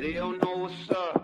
[0.00, 1.22] they don't know what's up.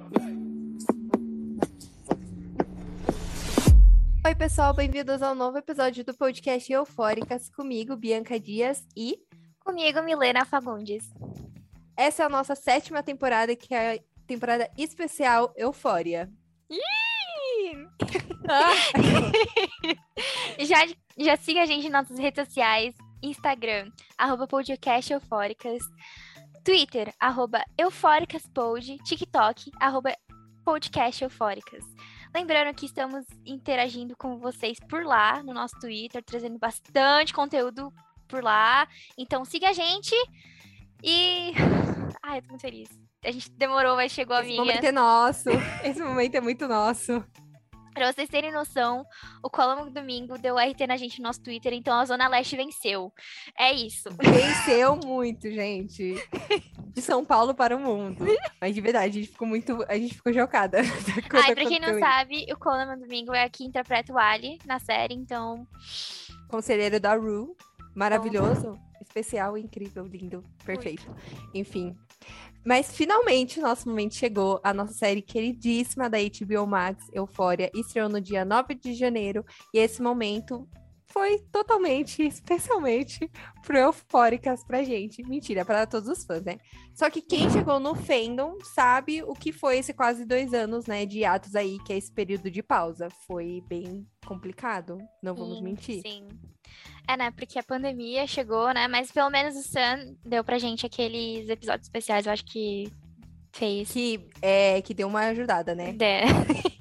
[4.27, 9.19] Oi, pessoal, bem-vindos ao novo episódio do podcast Eufóricas, comigo, Bianca Dias, e
[9.65, 11.11] Comigo, Milena Fagundes.
[11.97, 16.31] essa é a nossa sétima temporada, que é a temporada especial Eufória.
[20.59, 20.87] já,
[21.19, 25.83] já siga a gente nas nossas redes sociais, Instagram, arroba podcast eufóricas,
[26.65, 30.15] Twitter, arroba eufóricaspod, TikTok, arroba
[30.65, 31.85] podcast eufóricas.
[32.35, 37.93] Lembrando que estamos interagindo com vocês por lá, no nosso Twitter, trazendo bastante conteúdo
[38.29, 38.87] por lá.
[39.17, 40.15] Então siga a gente
[41.03, 41.53] e...
[42.23, 42.89] Ai, eu tô muito feliz.
[43.25, 44.61] A gente demorou, mas chegou a Esse minha.
[44.61, 45.51] momento é nosso.
[45.83, 47.25] Esse momento é muito nosso.
[47.93, 49.05] Pra vocês terem noção,
[49.43, 53.13] o Colombo Domingo deu RT na gente no nosso Twitter, então a Zona Leste venceu.
[53.59, 54.09] É isso.
[54.11, 56.15] Venceu muito, gente.
[56.95, 58.25] De São Paulo para o mundo.
[58.61, 59.85] Mas de verdade, a gente ficou muito.
[59.89, 60.79] A gente ficou chocada.
[61.29, 64.79] quando Ai, pra quem não sabe, o Colombo Domingo é que interpreta o Ali na
[64.79, 65.67] série, então.
[66.49, 67.57] Conselheiro da Ru.
[67.95, 68.79] Maravilhoso.
[69.01, 71.05] Especial, incrível, lindo, perfeito.
[71.53, 71.97] Enfim.
[72.65, 74.61] Mas finalmente o nosso momento chegou.
[74.63, 79.45] A nossa série queridíssima da HBO Max, Eufória, estreou no dia 9 de janeiro.
[79.73, 80.69] E esse momento
[81.11, 83.31] foi totalmente, especialmente
[83.63, 85.23] pro Eufóricas pra gente.
[85.23, 86.59] Mentira, para todos os fãs, né?
[86.95, 91.07] Só que quem chegou no fandom sabe o que foi esse quase dois anos, né,
[91.07, 93.09] de atos aí, que é esse período de pausa.
[93.27, 96.03] Foi bem complicado, não vamos sim, mentir.
[96.03, 96.29] Sim.
[97.11, 97.31] É, né?
[97.33, 98.87] Porque a pandemia chegou, né?
[98.87, 102.91] Mas pelo menos o Sam deu pra gente aqueles episódios especiais, eu acho que
[103.53, 103.91] fez.
[103.91, 105.97] Que, é, que deu uma ajudada, né?
[106.01, 106.81] É.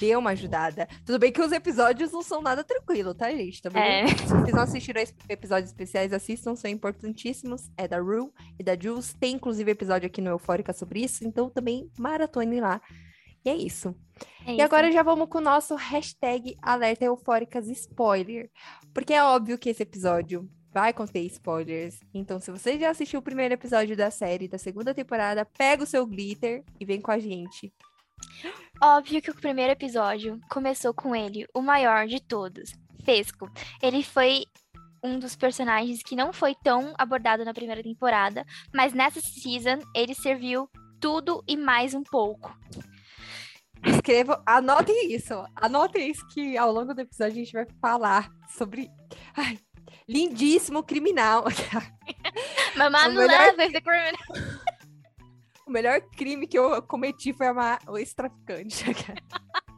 [0.00, 0.88] Deu uma ajudada.
[1.04, 3.62] Tudo bem que os episódios não são nada tranquilo, tá, gente?
[3.62, 4.06] Também É.
[4.08, 7.70] Se vocês não assistiram episódios especiais, assistam, são importantíssimos.
[7.76, 9.14] É da Rue e da Jules.
[9.20, 11.24] Tem, inclusive, episódio aqui no Eufórica sobre isso.
[11.24, 12.80] Então, também maratone lá.
[13.44, 13.94] E é isso.
[14.46, 14.64] É E isso.
[14.64, 18.50] agora já vamos com o nosso hashtag Alerta Eufóricas Spoiler.
[18.92, 22.00] Porque é óbvio que esse episódio vai conter spoilers.
[22.14, 25.86] Então, se você já assistiu o primeiro episódio da série, da segunda temporada, pega o
[25.86, 27.72] seu glitter e vem com a gente.
[28.82, 32.72] Óbvio que o primeiro episódio começou com ele, o maior de todos,
[33.04, 33.50] Fesco.
[33.82, 34.44] Ele foi
[35.02, 40.14] um dos personagens que não foi tão abordado na primeira temporada, mas nessa season ele
[40.14, 40.68] serviu
[41.00, 42.54] tudo e mais um pouco.
[43.84, 45.34] Escrevam, anotem isso.
[45.56, 48.90] Anotem isso que ao longo do episódio a gente vai falar sobre.
[49.36, 49.58] Ai,
[50.08, 51.44] lindíssimo criminal.
[52.76, 54.14] Mamá não melhor- criminal.
[55.66, 58.84] o melhor crime que eu cometi foi amar o ex-traficante.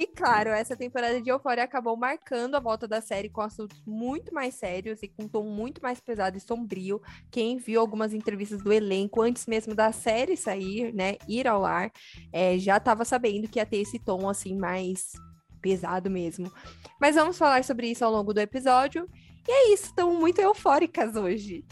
[0.00, 4.32] E claro, essa temporada de Euphoria acabou marcando a volta da série com assuntos muito
[4.32, 7.02] mais sérios e com um tom muito mais pesado e sombrio.
[7.30, 11.92] Quem viu algumas entrevistas do elenco antes mesmo da série sair, né, ir ao ar,
[12.32, 15.12] é, já estava sabendo que ia ter esse tom assim mais
[15.60, 16.50] pesado mesmo.
[16.98, 19.06] Mas vamos falar sobre isso ao longo do episódio.
[19.46, 21.62] E é isso, estamos muito eufóricas hoje.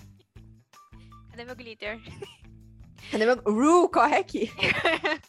[1.30, 1.98] Cadê meu glitter?
[3.10, 3.36] Cadê meu...
[3.36, 4.50] Ru, corre aqui.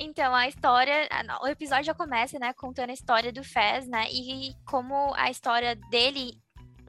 [0.00, 1.08] Então, a história,
[1.42, 5.74] o episódio já começa, né, contando a história do Fez, né, e como a história
[5.90, 6.40] dele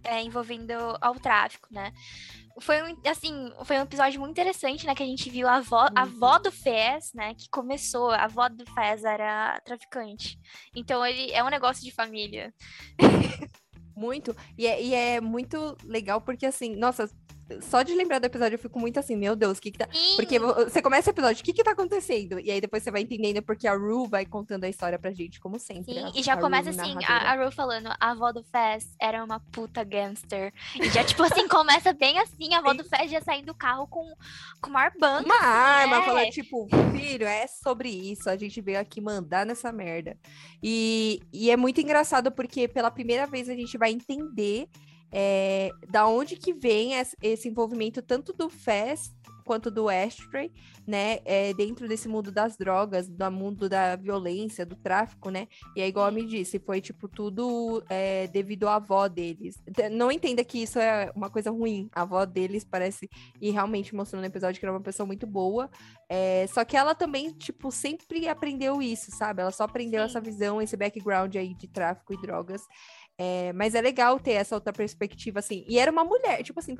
[0.03, 1.91] é envolvendo ao tráfico, né.
[2.61, 5.87] Foi um, assim, foi um episódio muito interessante, né, que a gente viu a avó,
[5.95, 6.23] a Muito.
[6.23, 10.37] avó do Fez, né, que começou, a avó do Fez era traficante.
[10.75, 12.53] Então, ele é um negócio de família.
[13.97, 14.35] Muito.
[14.57, 17.09] E é, e é muito legal porque, assim, nossa,
[17.61, 19.87] só de lembrar do episódio eu fico muito assim, meu Deus, o que que tá.
[20.15, 22.39] Porque vo- você começa o episódio, o que que tá acontecendo?
[22.39, 25.39] E aí depois você vai entendendo porque a Ru vai contando a história pra gente,
[25.39, 25.93] como sempre.
[25.93, 28.95] Sim, a- e já Ru, começa assim, a, a Ru falando, a avó do Fez
[29.01, 30.53] era uma puta gangster.
[30.75, 33.87] E já, tipo assim, começa bem assim, a avó do Fez já saindo do carro
[33.87, 34.03] com,
[34.61, 35.25] com uma arbanca.
[35.25, 36.05] Uma arma, é.
[36.05, 40.17] falando, tipo, filho, é sobre isso, a gente veio aqui mandar nessa merda.
[40.61, 44.67] E, e é muito engraçado porque pela primeira vez a gente vai entender
[45.11, 49.13] é, da onde que vem es- esse envolvimento tanto do Fest
[49.45, 50.51] quanto do Ashtray,
[50.85, 55.81] né, é, dentro desse mundo das drogas, do mundo da violência, do tráfico, né, e
[55.81, 59.55] é igual a me disse, foi, tipo, tudo é, devido à avó deles.
[59.73, 63.09] T- Não entenda que isso é uma coisa ruim, a avó deles parece,
[63.41, 65.67] e realmente mostrou no episódio que era uma pessoa muito boa,
[66.07, 70.05] é, só que ela também, tipo, sempre aprendeu isso, sabe, ela só aprendeu Sim.
[70.09, 72.61] essa visão, esse background aí de tráfico e drogas,
[73.21, 75.65] é, mas é legal ter essa outra perspectiva, assim.
[75.67, 76.73] E era uma mulher, tipo assim,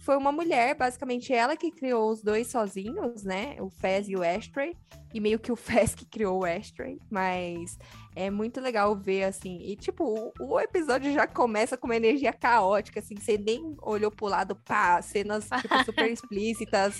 [0.00, 3.54] foi, uma mulher, basicamente ela que criou os dois sozinhos, né?
[3.60, 4.76] O Fez e o Ashtray.
[5.14, 6.98] E meio que o Fez que criou o Ashtray.
[7.08, 7.78] Mas
[8.16, 9.58] é muito legal ver, assim.
[9.62, 13.14] E, tipo, o, o episódio já começa com uma energia caótica, assim.
[13.14, 16.98] Você nem olhou pro lado, pá, cenas tipo, super explícitas,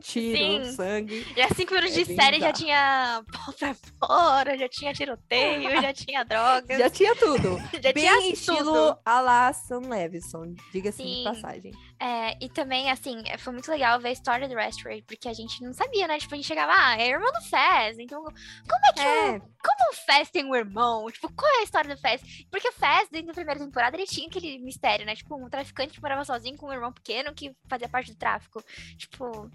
[0.00, 0.72] tiro, Sim.
[0.72, 1.24] sangue.
[1.36, 5.92] Já cinco minutos É de série já tinha pau pra fora, já tinha tiroteio, já
[5.92, 7.56] tinha drogas, Já tinha tudo.
[7.80, 8.98] já Bem tinha estilo tudo.
[9.04, 11.72] a la Sam Levinson, diga-se de passagem.
[12.00, 15.62] É, e também, assim, foi muito legal ver a história do Restray, porque a gente
[15.64, 16.18] não sabia, né?
[16.18, 19.40] Tipo, a gente chegava, ah, é irmão do Fez, então como é que o, É,
[19.40, 21.10] como o Fez tem um irmão?
[21.10, 22.22] Tipo, qual é a história do Fez?
[22.50, 25.16] Porque o Fez, dentro da primeira temporada, ele tinha aquele mistério, né?
[25.16, 28.62] Tipo, um traficante que morava sozinho com um irmão pequeno que fazia parte do tráfico.
[28.96, 29.50] Tipo,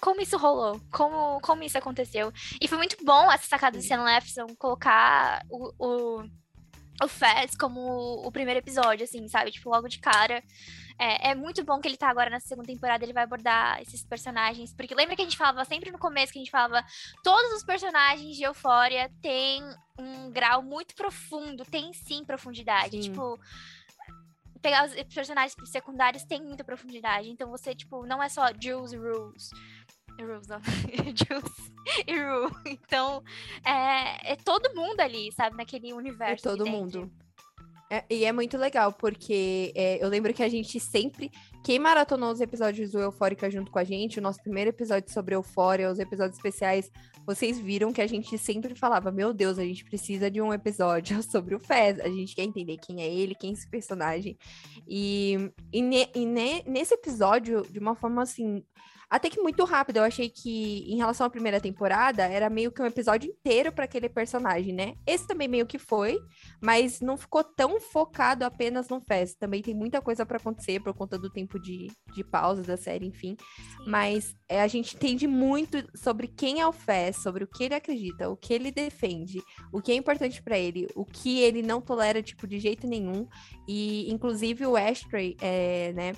[0.00, 0.80] como isso rolou?
[0.92, 2.30] Como, como isso aconteceu?
[2.60, 3.82] E foi muito bom essa sacada do.
[3.82, 6.22] Sam Levinson colocar o, o,
[7.02, 7.80] o Fez como
[8.26, 9.50] o primeiro episódio, assim, sabe?
[9.50, 10.42] Tipo, logo de cara.
[10.98, 14.04] É, é muito bom que ele tá agora na segunda temporada, ele vai abordar esses
[14.04, 14.72] personagens.
[14.74, 16.84] Porque lembra que a gente falava sempre no começo que a gente falava
[17.22, 19.62] todos os personagens de Euphoria têm
[19.98, 23.02] um grau muito profundo, tem sim profundidade.
[23.02, 23.10] Sim.
[23.12, 23.38] Tipo,
[24.60, 27.30] pegar os personagens secundários tem muita profundidade.
[27.30, 29.50] Então você, tipo, não é só Jules e Rules.
[30.20, 30.60] Rules, não.
[31.14, 31.72] Jules
[32.06, 32.50] e Rue.
[32.66, 33.22] Então,
[33.64, 35.56] é, é todo mundo ali, sabe?
[35.56, 36.48] Naquele É universo.
[36.48, 37.10] ali todo dentro.
[37.90, 41.30] É, e é muito legal, porque é, eu lembro que a gente sempre.
[41.64, 45.34] Quem maratonou os episódios do Eufórica junto com a gente, o nosso primeiro episódio sobre
[45.34, 46.90] Eufória, os episódios especiais,
[47.26, 51.22] vocês viram que a gente sempre falava: Meu Deus, a gente precisa de um episódio
[51.24, 51.98] sobre o Fez.
[52.00, 54.36] A gente quer entender quem é ele, quem é esse personagem.
[54.86, 58.62] E, e, ne- e ne- nesse episódio, de uma forma assim.
[59.10, 62.82] Até que muito rápido, eu achei que, em relação à primeira temporada, era meio que
[62.82, 64.94] um episódio inteiro para aquele personagem, né?
[65.06, 66.18] Esse também meio que foi,
[66.60, 69.34] mas não ficou tão focado apenas no Fez.
[69.34, 73.06] Também tem muita coisa para acontecer por conta do tempo de, de pausa da série,
[73.06, 73.34] enfim.
[73.38, 73.90] Sim.
[73.90, 77.74] Mas é, a gente entende muito sobre quem é o Fez, sobre o que ele
[77.74, 81.80] acredita, o que ele defende, o que é importante para ele, o que ele não
[81.80, 83.26] tolera, tipo, de jeito nenhum.
[83.66, 86.12] E, inclusive, o Ashtray, é, né?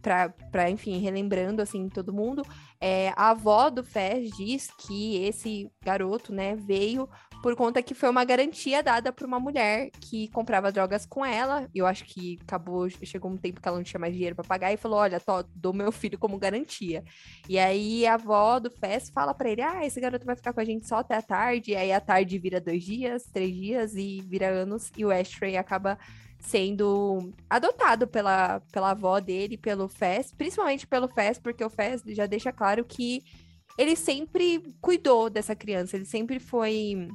[0.00, 2.42] Pra, enfim, relembrando, assim, todo mundo,
[2.80, 7.08] é, a avó do Fez diz que esse garoto, né, veio
[7.42, 11.68] por conta que foi uma garantia dada por uma mulher que comprava drogas com ela.
[11.74, 14.72] Eu acho que acabou, chegou um tempo que ela não tinha mais dinheiro para pagar
[14.72, 17.04] e falou: Olha, tô, dou meu filho como garantia.
[17.48, 20.60] E aí a avó do Fez fala para ele: Ah, esse garoto vai ficar com
[20.60, 21.72] a gente só até a tarde.
[21.72, 24.90] E aí a tarde vira dois dias, três dias e vira anos.
[24.96, 25.98] E o Ashtray acaba
[26.38, 32.26] sendo adotado pela, pela avó dele, pelo Fez, principalmente pelo Fez, porque o Fez já
[32.26, 33.22] deixa claro que
[33.76, 37.08] ele sempre cuidou dessa criança, ele sempre foi.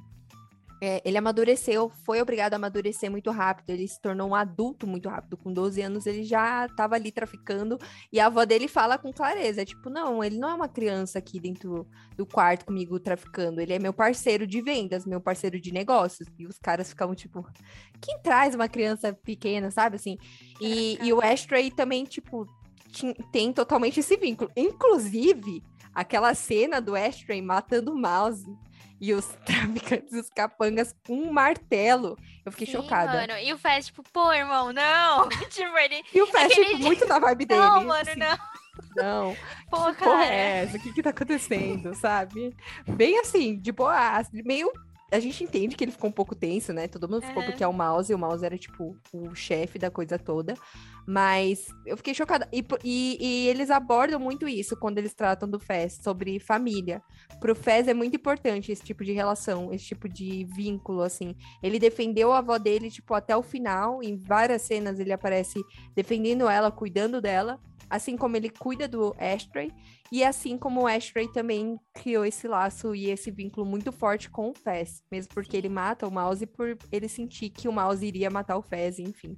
[0.86, 5.08] É, ele amadureceu, foi obrigado a amadurecer muito rápido, ele se tornou um adulto muito
[5.08, 5.38] rápido.
[5.38, 7.80] Com 12 anos, ele já estava ali traficando,
[8.12, 11.40] e a avó dele fala com clareza: tipo, não, ele não é uma criança aqui
[11.40, 11.88] dentro
[12.18, 16.28] do quarto comigo traficando, ele é meu parceiro de vendas, meu parceiro de negócios.
[16.38, 17.48] E os caras ficavam tipo,
[18.02, 20.18] quem traz uma criança pequena, sabe assim?
[20.60, 22.46] E, e o Ashtray também, tipo,
[23.32, 24.52] tem totalmente esse vínculo.
[24.54, 25.64] Inclusive,
[25.96, 28.46] aquela cena do Ashtray matando o mouse
[29.00, 32.18] e os traficantes, os capangas com um martelo.
[32.46, 33.22] Eu fiquei Sim, chocada.
[33.22, 33.40] Mano.
[33.40, 35.30] E o Fez, tipo, pô, irmão, não.
[35.50, 36.04] tipo, ele.
[36.14, 37.62] E o Fast, aquele tipo, muito na vibe dele.
[37.62, 38.38] Não, mano, assim, não.
[38.96, 39.38] Não,
[39.70, 40.26] Pô, que porra cara.
[40.26, 40.78] é essa?
[40.78, 42.56] O que que tá acontecendo, sabe?
[42.88, 44.72] Bem assim, de boa, meio...
[45.14, 46.88] A gente entende que ele ficou um pouco tenso, né?
[46.88, 47.52] Todo mundo ficou Aham.
[47.52, 50.56] porque é o Mouse, e o Mouse era, tipo, o chefe da coisa toda.
[51.06, 52.48] Mas eu fiquei chocada.
[52.52, 57.02] E, e- e eles abordam muito isso quando eles tratam do Fez, sobre família.
[57.40, 61.36] Pro Fez é muito importante esse tipo de relação, esse tipo de vínculo, assim.
[61.62, 64.02] Ele defendeu a avó dele, tipo, até o final.
[64.02, 65.60] Em várias cenas ele aparece
[65.96, 67.60] defendendo ela, cuidando dela.
[67.94, 69.72] Assim como ele cuida do Ashtray.
[70.12, 74.50] E assim como o Ashtray também criou esse laço e esse vínculo muito forte com
[74.50, 75.04] o Fez.
[75.12, 78.64] Mesmo porque ele mata o Mouse por ele sentir que o Mouse iria matar o
[78.64, 79.38] Fez, enfim.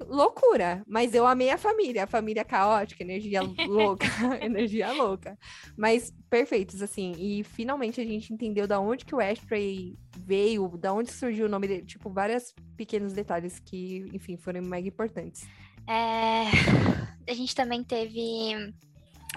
[0.00, 4.06] Loucura, mas eu amei a família, a família caótica, energia louca,
[4.42, 5.38] energia louca.
[5.76, 10.94] Mas perfeitos, assim, e finalmente a gente entendeu da onde que o Ashtray veio, da
[10.94, 15.46] onde surgiu o nome dele, tipo, vários pequenos detalhes que, enfim, foram mega importantes.
[15.88, 18.72] É, a gente também teve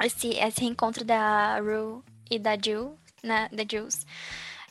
[0.03, 4.05] esse, esse reencontro da Rue e da Jill, né, da Jules,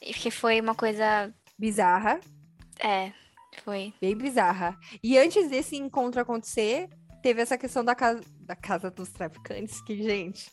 [0.00, 2.20] que foi uma coisa, Bizarra,
[2.78, 3.12] é,
[3.64, 4.78] foi, bem bizarra.
[5.02, 6.88] E antes desse encontro acontecer,
[7.20, 10.50] teve essa questão da casa, da casa dos traficantes, que, gente,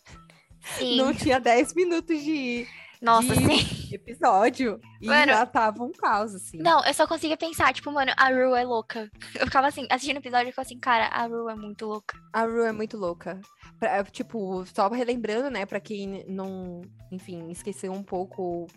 [0.61, 2.67] sim, não tinha 10 minutos de
[3.01, 3.93] nossa, sim.
[3.93, 6.57] episódio e Mano, já tava um caos, assim.
[6.57, 9.09] Não, eu só conseguia pensar, tipo, mano, a Rue é louca.
[9.35, 12.17] Eu ficava assim, assistindo o episódio, eu ficava assim, cara, a Rue é muito louca.
[12.33, 13.39] A Rue é muito louca.
[13.79, 18.67] Pra- tipo, só relembrando, né, pra quem não, enfim, esqueceu um pouco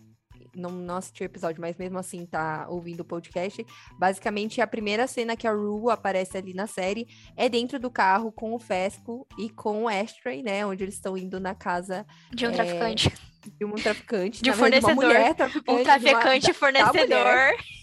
[0.55, 3.65] não, não assistiu o episódio, mas mesmo assim tá ouvindo o podcast,
[3.97, 8.31] basicamente a primeira cena que a Rue aparece ali na série é dentro do carro
[8.31, 10.65] com o Fesco e com o Ashtray, né?
[10.65, 13.13] Onde eles estão indo na casa De um É, traficante.
[13.57, 14.41] De um traficante.
[14.41, 14.95] De um uma fornecedor.
[14.95, 15.69] mulher traficante.
[15.71, 17.79] Um de uma- traficante da- da fornecedor.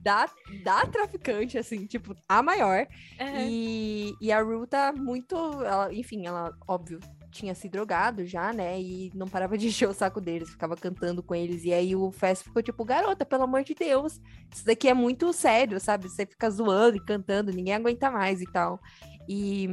[0.00, 0.28] Da,
[0.64, 2.86] da traficante, assim, tipo, a maior.
[3.20, 3.46] Uhum.
[3.48, 5.34] E, e a Rue tá muito.
[5.64, 6.98] ela- enfim, ela, óbvio,
[7.30, 8.80] tinha se drogado já, né?
[8.80, 11.64] E não parava de encher o saco deles, ficava cantando com eles.
[11.64, 14.20] E aí o Fest ficou tipo, garota, pelo amor de Deus,
[14.54, 16.08] isso daqui é muito sério, sabe?
[16.08, 18.80] Você fica zoando e cantando, ninguém aguenta mais e tal.
[19.28, 19.68] E,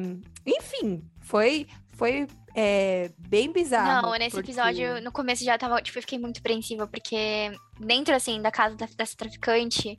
[0.45, 4.07] enfim, foi, foi é, bem bizarro.
[4.09, 8.15] Não, nesse porque- episódio, no começo já tava, tipo, eu fiquei muito apreensiva, porque dentro,
[8.15, 9.97] assim, da casa da- dessa traficante,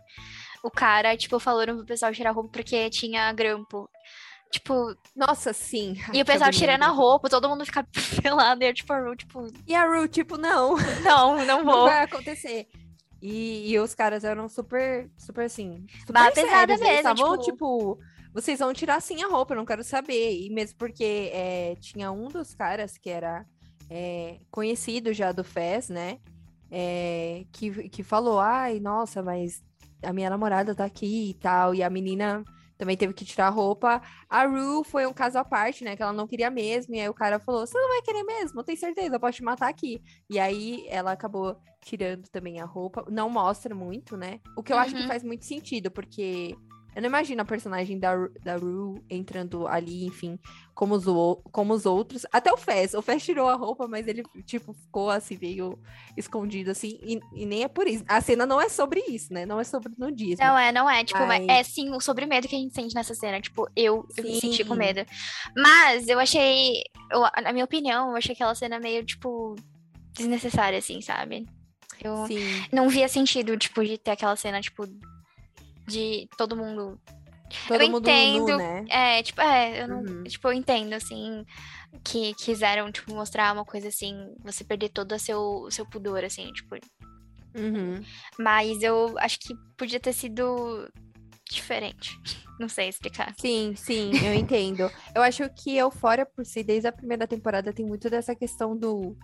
[0.62, 3.88] o cara, tipo, falou pro pessoal tirar roupa porque tinha grampo.
[4.50, 5.96] Tipo, Nossa, sim.
[6.14, 7.86] e o pessoal tirando a roupa, todo mundo fica
[8.22, 10.76] pelado, e eu, tipo, a Ru, tipo, E a Rue, tipo, não.
[11.04, 11.84] não, não não vou.
[11.84, 12.66] vai acontecer.
[13.20, 15.84] E, e os caras eram super, super assim.
[16.00, 16.80] Super Bah, pesada sérios.
[16.80, 17.98] Eles mesmo, estavam, tipo- tipo,
[18.36, 20.38] vocês vão tirar sim a roupa, eu não quero saber.
[20.40, 23.46] E mesmo porque é, tinha um dos caras que era
[23.88, 26.18] é, conhecido já do Fez, né?
[26.70, 29.62] É, que, que falou: ai, nossa, mas
[30.02, 31.74] a minha namorada tá aqui e tal.
[31.74, 32.44] E a menina
[32.76, 34.02] também teve que tirar a roupa.
[34.28, 35.96] A Ru foi um caso à parte, né?
[35.96, 36.94] Que ela não queria mesmo.
[36.94, 38.60] E aí o cara falou: Você não vai querer mesmo?
[38.60, 40.02] Eu tenho certeza, eu posso te matar aqui.
[40.28, 43.04] E aí ela acabou tirando também a roupa.
[43.08, 44.40] Não mostra muito, né?
[44.56, 45.08] O que eu acho que Uhum.
[45.08, 46.54] faz muito sentido, porque
[46.96, 50.38] eu não imagino a personagem da, da Ru entrando ali, enfim,
[50.74, 51.04] como os,
[51.52, 52.24] como os outros.
[52.32, 52.94] Até o Fez.
[52.94, 55.78] O Fez tirou a roupa, mas ele, tipo, ficou assim, meio
[56.16, 56.98] escondido, assim.
[57.02, 58.02] E, e nem é por isso.
[58.08, 59.44] A cena não é sobre isso, né?
[59.44, 60.42] Não é sobre nudismo.
[60.42, 61.04] Não é, não é.
[61.04, 63.42] Tipo, Mas- é sim o sobre medo que a gente sente nessa cena.
[63.42, 65.04] Tipo, eu, eu me senti com medo.
[65.54, 69.54] Mas eu achei, eu, na minha opinião, eu achei aquela cena meio, tipo,
[70.14, 71.44] desnecessária, assim, sabe?
[72.02, 72.38] Eu Sim.
[72.72, 74.86] não via sentido, tipo, de ter aquela cena, tipo,
[75.86, 77.00] de todo mundo.
[77.68, 78.46] Todo eu mundo entendo.
[78.48, 78.84] nu, né?
[78.88, 80.00] É, tipo, é, eu não.
[80.00, 80.24] Uhum.
[80.24, 81.44] Tipo, eu entendo, assim,
[82.02, 86.52] que quiseram, tipo, mostrar uma coisa assim, você perder todo o seu, seu pudor, assim,
[86.52, 86.76] tipo.
[87.54, 88.02] Uhum.
[88.38, 90.88] Mas eu acho que podia ter sido
[91.48, 92.18] diferente.
[92.58, 93.34] Não sei explicar.
[93.38, 94.90] Sim, sim, eu entendo.
[95.14, 99.16] Eu acho que Euphoria, por si, desde a primeira temporada, tem muito dessa questão do.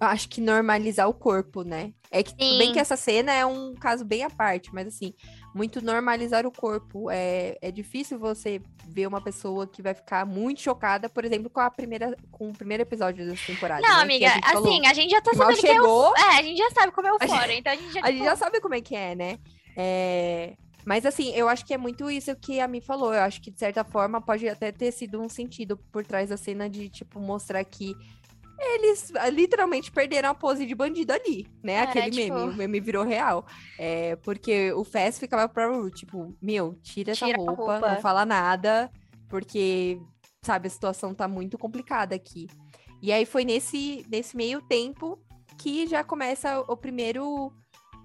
[0.00, 1.92] Acho que normalizar o corpo, né?
[2.10, 2.72] É que tudo bem Sim.
[2.72, 5.14] que essa cena é um caso bem à parte, mas assim,
[5.54, 7.10] muito normalizar o corpo.
[7.10, 11.60] É, é difícil você ver uma pessoa que vai ficar muito chocada, por exemplo, com
[11.60, 13.82] a primeira, com o primeiro episódio dessa temporada.
[13.82, 14.02] Não, né?
[14.02, 15.74] Amiga, a falou assim, a gente já tá sabendo que é o.
[15.74, 18.00] chegou, É, a gente já sabe como é o fora, então a gente já.
[18.00, 19.38] a gente tipo, já sabe como é que é, né?
[19.76, 20.54] É,
[20.84, 23.14] Mas assim, eu acho que é muito isso que a Mi falou.
[23.14, 26.36] Eu acho que, de certa forma, pode até ter sido um sentido por trás da
[26.36, 27.94] cena de, tipo, mostrar que
[28.58, 31.74] eles ah, literalmente perderam a pose de bandido ali, né?
[31.74, 33.46] É, Aquele tipo- meme, o meme virou real.
[33.78, 37.90] É, porque o Fez ficava pra Ru, tipo, meu, tira essa Tira a roupa, roupa.
[37.94, 38.90] não fala nada,
[39.28, 40.00] porque,
[40.42, 42.48] sabe, a situação tá muito complicada aqui.
[43.00, 45.18] E aí foi nesse, nesse meio tempo
[45.56, 47.52] que já começa o primeiro.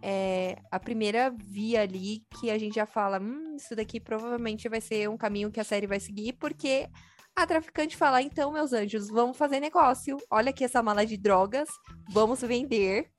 [0.05, 4.81] é, a primeira via ali que a gente já fala: hum, isso daqui provavelmente vai
[4.81, 6.88] ser um caminho que a série vai seguir, porque
[7.35, 10.17] a traficante fala: então, meus anjos, vamos fazer negócio.
[10.29, 11.67] Olha aqui essa mala de drogas,
[12.09, 13.09] vamos vender.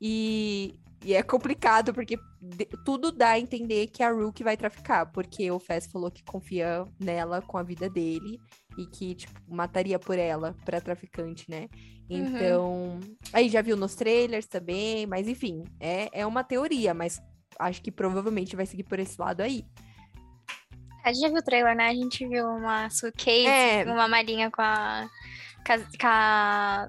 [0.00, 4.56] E, e é complicado, porque de- tudo dá a entender que é a que vai
[4.56, 8.38] traficar, porque o Fess falou que confia nela com a vida dele
[8.78, 11.68] e que, tipo, mataria por ela pra traficante, né?
[12.08, 13.00] Então,
[13.32, 17.20] aí já viu nos trailers também, mas enfim, é, é uma teoria, mas
[17.58, 19.64] acho que provavelmente vai seguir por esse lado aí.
[21.06, 21.86] A gente já viu o trailer, né?
[21.86, 23.84] A gente viu uma suitcase, É.
[23.84, 25.08] uma malinha com a.
[25.64, 25.72] Com
[26.04, 26.88] a,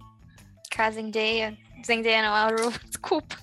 [0.76, 1.56] com a, Zendaya.
[1.86, 2.72] Zendaya não, a Ru.
[2.90, 3.38] Desculpa.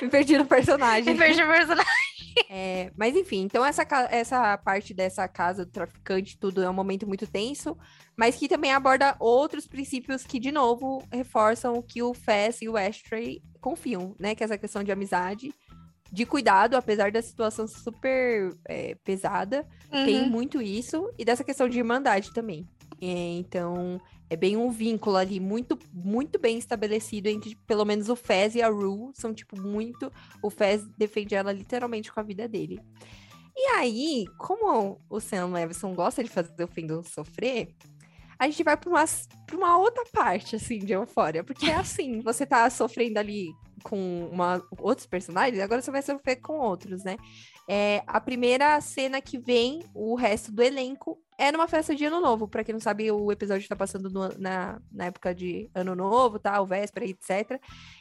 [0.00, 1.04] Me perdi no personagem.
[1.12, 2.14] Me perdi o personagem.
[2.48, 7.06] É, mas enfim, então essa, essa parte dessa casa do traficante, tudo é um momento
[7.06, 7.76] muito tenso,
[8.16, 12.68] mas que também aborda outros princípios que, de novo, reforçam o que o Fess e
[12.70, 14.34] o Ashtray confiam, né?
[14.34, 15.52] Que é essa questão de amizade,
[16.12, 20.28] de cuidado, apesar da situação super é, pesada, tem Uhum.
[20.28, 22.68] muito isso, e dessa questão de irmandade também.
[23.00, 23.06] É,
[23.38, 28.54] então, é bem um vínculo ali muito, muito bem estabelecido entre pelo menos o Fez
[28.54, 29.10] e a Rue.
[29.14, 30.10] São, tipo, muito.
[30.42, 32.80] O Fez defende ela literalmente com a vida dele.
[33.56, 37.68] E aí, como o Sam Levinson gosta de fazer o Fendon sofrer,
[38.44, 39.04] a gente vai pra uma,
[39.46, 41.42] pra uma outra parte, assim, de euforia.
[41.42, 46.36] Porque é assim, você tá sofrendo ali com uma, outros personagens, agora você vai sofrer
[46.36, 47.16] com outros, né?
[47.68, 52.20] É, a primeira cena que vem, o resto do elenco, é numa festa de ano
[52.20, 52.46] novo.
[52.46, 56.38] Pra quem não sabe, o episódio tá passando no, na, na época de ano novo,
[56.38, 56.60] tá?
[56.60, 57.60] O véspera, etc.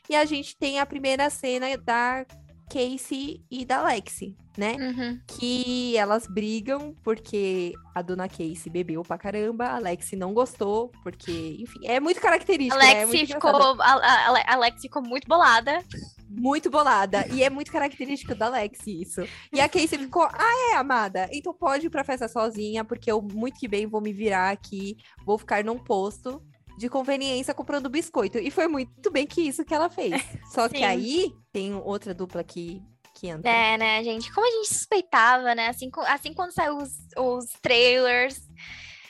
[0.09, 2.25] E a gente tem a primeira cena da
[2.73, 4.75] Casey e da Lexi, né?
[4.79, 5.19] Uhum.
[5.27, 11.57] Que elas brigam porque a dona Casey bebeu pra caramba, a Lexi não gostou, porque,
[11.59, 12.77] enfim, é muito característico.
[12.83, 12.91] né?
[12.91, 13.49] É Alex muito ficou,
[13.81, 15.83] a, a- a- Alex ficou muito bolada.
[16.29, 17.27] muito bolada.
[17.31, 19.21] E é muito característico da Lexi isso.
[19.53, 23.21] E a Casey ficou, ah, é, amada, então pode ir pra festa sozinha, porque eu
[23.21, 26.41] muito que bem vou me virar aqui, vou ficar num posto
[26.77, 28.37] de conveniência comprando biscoito.
[28.37, 30.11] E foi muito bem que isso que ela fez.
[30.51, 32.81] Só que aí tem outra dupla que,
[33.13, 33.49] que entra.
[33.49, 34.31] É, né, gente?
[34.33, 35.67] Como a gente suspeitava, né?
[35.67, 38.41] Assim, assim quando saiu os, os trailers.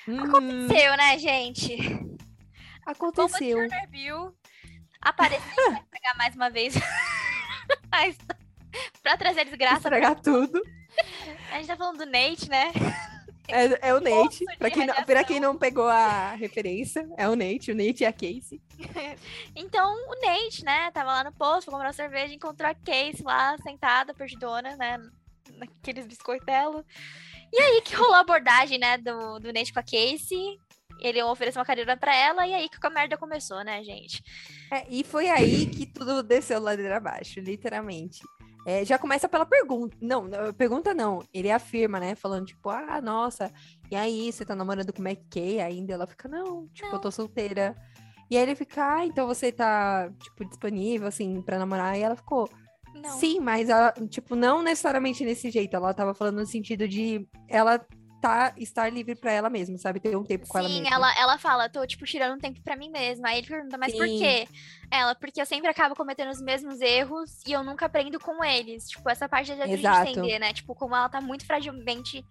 [0.08, 1.77] Hum, Aconteceu, né, gente?
[2.86, 3.58] aconteceu.
[3.58, 4.36] Turner viu
[5.03, 6.74] apareceu pra pegar mais uma vez.
[7.91, 8.17] Mas,
[9.01, 9.77] pra trazer desgraça.
[9.77, 10.62] Estragar tudo.
[11.51, 12.72] A gente tá falando do Nate, né?
[13.48, 14.46] É, é o Nate.
[14.58, 17.72] Pra quem, não, pra quem não pegou a referência, é o Nate.
[17.72, 18.62] O Nate e a Casey.
[19.56, 23.24] Então, o Nate, né, tava lá no posto, foi comprar uma cerveja, encontrou a Casey
[23.24, 25.00] lá, sentada, perdidona, né,
[25.58, 26.84] naqueles biscoitos dela.
[27.52, 30.58] E aí que rolou a abordagem, né, do, do Nate com a Casey.
[31.00, 34.24] Ele ofereceu uma carreira pra ela, e aí que a merda começou, né, gente?
[34.72, 38.22] É, e foi aí que tudo desceu ladeira abaixo, literalmente.
[38.65, 39.98] É, já começa pela pergunta.
[40.01, 41.22] Não, não, pergunta não.
[41.34, 42.15] Ele afirma, né?
[42.15, 43.51] Falando, tipo, ah, nossa,
[43.91, 45.93] e aí, você tá namorando com o McKay ainda?
[45.93, 47.75] Ela fica, não, tipo, eu tô solteira.
[48.32, 51.98] E aí ele fica, ah, então você tá, tipo, disponível, assim, pra namorar?
[51.98, 52.50] E ela ficou,
[52.96, 53.10] Não.
[53.12, 55.75] sim, mas ela, tipo, não necessariamente nesse jeito.
[55.75, 57.86] Ela tava falando no sentido de ela
[58.24, 60.00] tá, estar livre pra ela mesma, sabe?
[60.00, 60.96] Ter um tempo com ela Sim, mesma.
[60.96, 63.27] ela, ela fala, tô, tipo, tirando um tempo pra mim mesma.
[63.27, 64.18] Aí ele pergunta, mas por Sim.
[64.18, 64.48] quê?
[64.89, 68.88] Ela, porque eu sempre acabo cometendo os mesmos erros e eu nunca aprendo com eles.
[68.88, 70.06] Tipo, essa parte pra Exato.
[70.06, 70.53] gente entender, né?
[70.53, 72.25] Tipo, como ela tá muito fragilmente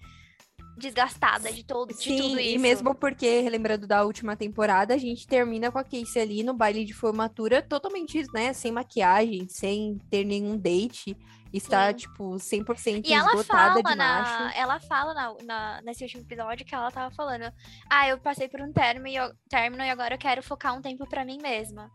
[0.79, 2.55] desgastada de, todo, de Sim, tudo isso.
[2.55, 6.55] e mesmo porque, relembrando da última temporada, a gente termina com a Casey ali no
[6.55, 11.15] baile de formatura totalmente, né, sem maquiagem, sem ter nenhum date,
[11.53, 11.95] está, Sim.
[11.97, 13.97] tipo, 100% E ela fala, de macho.
[13.97, 17.53] na, ela fala na, na- nesse último episódio que ela tava falando,
[17.91, 20.81] ah, eu passei por um término e, eu, término e agora eu quero focar um
[20.83, 21.91] tempo pra mim mesma.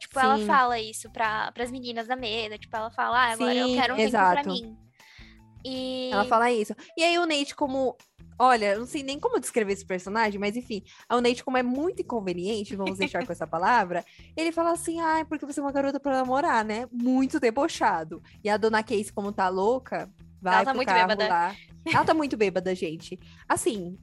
[0.00, 0.46] Tipo, ela Sim.
[0.46, 3.94] fala isso pra, pras meninas da mesa, tipo, ela fala, ah, agora eu Sim, quero
[3.94, 4.48] um tempo pra exato.
[4.48, 4.76] mim.
[5.64, 6.10] E...
[6.12, 6.74] Ela fala isso.
[6.96, 7.96] E aí o Nate, como.
[8.38, 12.02] Olha, não sei nem como descrever esse personagem, mas enfim, o Nate, como é muito
[12.02, 14.04] inconveniente, vamos deixar com essa palavra,
[14.36, 16.86] ele fala assim: ah, é porque você é uma garota pra namorar, né?
[16.90, 18.22] Muito debochado.
[18.42, 21.28] E a dona Casey, como tá louca, vai Ela tá muito carro bêbada.
[21.28, 21.56] lá.
[21.86, 23.18] Ela tá muito bêbada, gente.
[23.48, 23.96] Assim,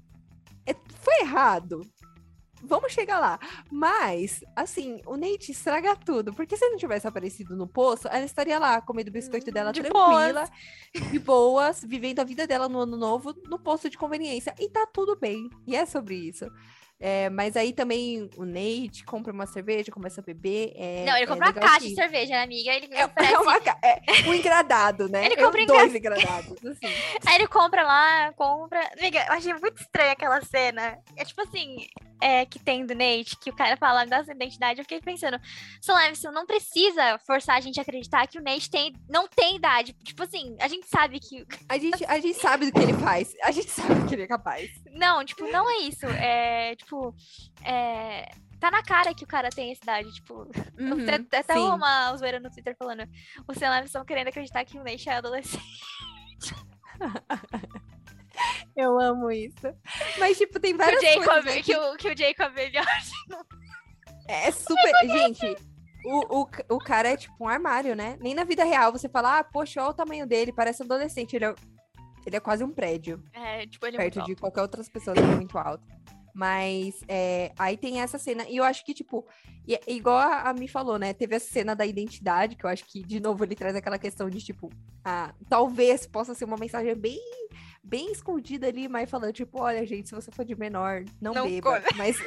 [0.65, 1.81] é- foi errado.
[2.63, 3.39] Vamos chegar lá.
[3.71, 6.33] Mas, assim, o Nate estraga tudo.
[6.33, 9.71] Porque se ele não tivesse aparecido no poço, ela estaria lá comendo o biscoito dela
[9.71, 10.49] De tranquila,
[11.11, 14.53] de boas, vivendo a vida dela no ano novo, no posto de conveniência.
[14.59, 15.49] E tá tudo bem.
[15.65, 16.45] E é sobre isso.
[17.01, 20.73] É, mas aí também o Nate compra uma cerveja, começa a beber.
[20.75, 22.71] é- Não, ele é compra uma legal caixa que- de cerveja, né, amiga?
[22.73, 23.33] Ele É, oferece...
[23.35, 25.25] é uma é um engradado, né?
[25.27, 26.93] Ele É compra dois engradados, assim.
[27.25, 28.81] Aí ele compra lá, compra.
[28.99, 30.99] Amiga, eu achei muito estranha aquela cena.
[31.15, 31.87] É tipo assim,
[32.21, 34.79] é que tem do Nate, que o cara fala da sua identidade.
[34.79, 35.39] Eu fiquei pensando,
[35.81, 39.93] Solemson, não precisa forçar a gente a acreditar que o Nate tem, não tem idade.
[40.03, 41.45] Tipo assim, a gente sabe que.
[41.67, 43.33] A gente, a gente sabe do que ele faz.
[43.43, 44.69] A gente sabe do que ele é capaz.
[44.91, 46.05] Não, tipo, não é isso.
[46.05, 47.15] É, tipo,
[47.63, 48.29] é.
[48.59, 50.45] Tá na cara que o cara tem essa idade, tipo.
[50.77, 51.59] Uhum, até sim.
[51.59, 53.07] uma zoeira no Twitter falando.
[53.47, 55.63] Os Solemson estão querendo acreditar que o Nate é adolescente.
[58.75, 59.73] Eu amo isso.
[60.17, 62.85] Mas, tipo, tem Que várias o Jacob, coisas que o, que o Jacob melhor.
[64.27, 64.93] É super.
[65.05, 65.57] Gente,
[66.05, 68.17] o, o, o cara é tipo um armário, né?
[68.21, 71.35] Nem na vida real você fala, ah, poxa, olha o tamanho dele, parece adolescente.
[71.35, 71.55] Ele é,
[72.25, 75.23] ele é quase um prédio, É, tipo, ele é perto de qualquer outras pessoas que
[75.23, 75.83] é muito alto.
[76.33, 79.27] Mas é, aí tem essa cena, e eu acho que, tipo,
[79.87, 81.11] igual a, a me falou, né?
[81.11, 84.29] Teve essa cena da identidade, que eu acho que, de novo, ele traz aquela questão
[84.29, 84.69] de, tipo,
[85.03, 87.19] ah, talvez possa ser uma mensagem bem,
[87.83, 91.47] bem escondida ali, mas falando, tipo, olha, gente, se você for de menor, não, Não
[91.47, 91.81] beba.
[91.81, 91.97] come.
[91.97, 92.17] Mas,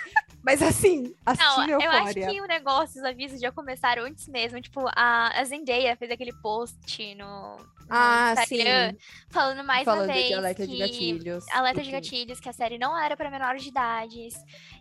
[0.42, 4.60] mas assim, Não, assistir eu acho que o negócio, os avisos já começaram antes mesmo.
[4.60, 7.56] Tipo, a, a Zendaya fez aquele post no,
[7.88, 8.98] Ah, Instagram sim.
[9.30, 11.44] falando mais Falando uma vez de alerta que de gatilhos.
[11.50, 14.34] alerta de gatilhos, que a série não era pra menores de idades.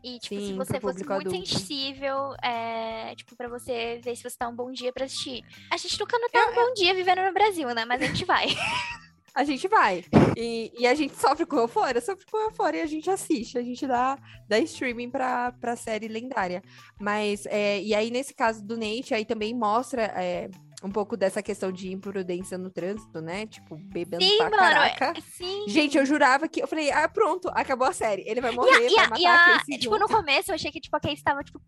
[0.04, 1.48] E, tipo, se Sim, você pro fosse muito adulto.
[1.48, 5.44] sensível, é, tipo, pra você ver se você tá um bom dia pra assistir.
[5.70, 7.86] A gente nunca não tá um bom dia vivendo no Brasil, né?
[7.86, 8.48] Mas a gente vai.
[9.36, 10.04] a gente vai.
[10.38, 13.62] E, e a gente sofre com euforia, sofre com euforia e a gente assiste, a
[13.64, 14.18] gente dá,
[14.48, 16.62] dá streaming pra, pra série lendária.
[17.00, 20.50] Mas, é, e aí nesse caso do Nate, aí também mostra é,
[20.84, 23.46] um pouco dessa questão de imprudência no trânsito, né?
[23.46, 24.64] Tipo, bebendo Sim, pra mano.
[24.64, 25.22] é- caraca.
[25.22, 25.66] Sim.
[25.68, 26.62] Gente, eu jurava que.
[26.64, 28.24] Eu falei, ah, pronto, acabou a série.
[28.26, 30.10] Ele vai morrer, E a, vai e matar a- a Casey tipo, junto.
[30.10, 31.62] no começo eu achei que, tipo, a Casey tava, tipo,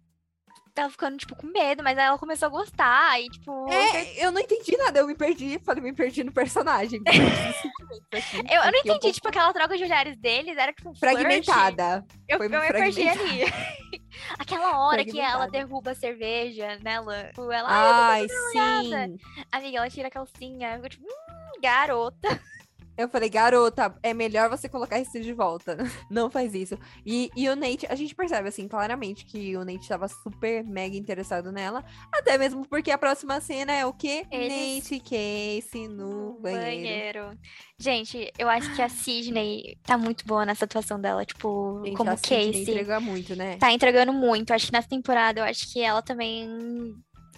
[0.73, 3.71] tava ficando, tipo, com medo, mas aí ela começou a gostar e, tipo...
[3.71, 6.99] É, eu não entendi nada, eu me perdi, falei, me perdi no personagem.
[7.05, 10.89] me perdi Eu, eu não entendi, pouco tipo, aquela troca de olhares deles era, tipo,
[10.89, 10.95] um.
[10.95, 12.05] Fragmentada.
[12.27, 13.41] Eu, Foi eu me perdi ali.
[14.37, 17.25] Aquela hora que ela derruba a cerveja nela.
[17.25, 19.07] Tipo, ela, ai, Ai, olhada.
[19.07, 19.19] sim.
[19.51, 20.79] amiga, ela tira a calcinha.
[20.81, 22.27] Eu, tipo, hum, garota.
[22.97, 25.77] Eu falei, garota, é melhor você colocar isso de volta.
[26.11, 26.77] Não faz isso.
[27.05, 30.95] E, e o Nate, a gente percebe, assim, claramente que o Nate tava super mega
[30.95, 31.83] interessado nela.
[32.11, 34.25] Até mesmo porque a próxima cena é o quê?
[34.31, 37.37] Eles- Nate e Casey no banheiro.
[37.79, 42.11] Gente, eu acho que a Sidney tá muito boa nessa atuação dela, tipo, Gente, como
[42.11, 42.61] a Sidney Casey.
[42.61, 43.57] entrega muito, né?
[43.57, 44.53] Tá entregando muito.
[44.53, 46.47] Acho que nessa temporada, eu acho que ela também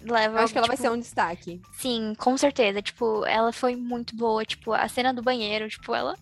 [0.02, 0.38] leva.
[0.38, 1.60] Eu acho que ela vai tipo, ser um destaque.
[1.78, 2.80] Sim, com certeza.
[2.82, 4.44] Tipo, ela foi muito boa.
[4.44, 6.16] Tipo, a cena do banheiro, tipo, ela.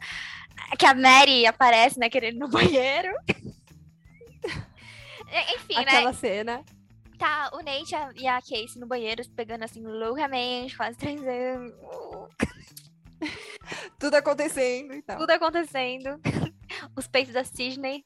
[0.78, 3.12] Que a Mary aparece, né, querendo ir no banheiro.
[5.56, 6.18] Enfim, Aquela né?
[6.18, 6.64] cena.
[7.18, 11.74] Tá o Nate e a- Casey no banheiro, pegando assim loucamente, quase transando.
[13.98, 15.18] Tudo acontecendo e tal.
[15.18, 16.20] Tudo acontecendo.
[16.96, 18.04] Os peitos da Sidney.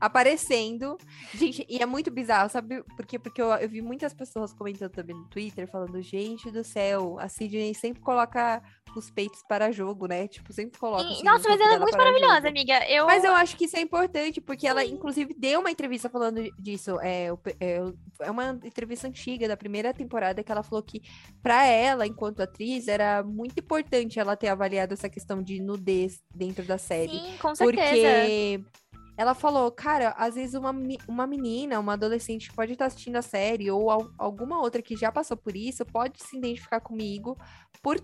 [0.00, 0.96] Aparecendo.
[1.34, 2.82] Gente, e é muito bizarro, sabe?
[2.96, 7.18] Porque, porque eu, eu vi muitas pessoas comentando também no Twitter, falando, gente do céu,
[7.18, 8.62] a Sidney sempre coloca
[8.98, 10.26] os peitos para jogo, né?
[10.26, 11.02] Tipo, sempre coloca.
[11.02, 12.48] E- assim, Nossa, mas ela é muito para maravilhosa, jogo.
[12.48, 12.90] amiga.
[12.90, 13.06] Eu...
[13.06, 14.94] Mas eu acho que isso é importante, porque ela, Sim.
[14.94, 16.98] inclusive, deu uma entrevista falando disso.
[17.00, 17.28] É,
[17.60, 17.82] é,
[18.20, 21.02] é uma entrevista antiga, da primeira temporada, que ela falou que,
[21.42, 26.64] pra ela, enquanto atriz, era muito importante ela ter avaliado essa questão de nudez dentro
[26.64, 27.12] da série.
[27.12, 27.90] Sim, com certeza.
[27.90, 28.64] Porque
[29.16, 30.74] ela falou, cara, às vezes uma,
[31.08, 34.96] uma menina, uma adolescente que pode estar assistindo a série, ou al- alguma outra que
[34.96, 37.36] já passou por isso, pode se identificar comigo
[37.82, 38.00] por.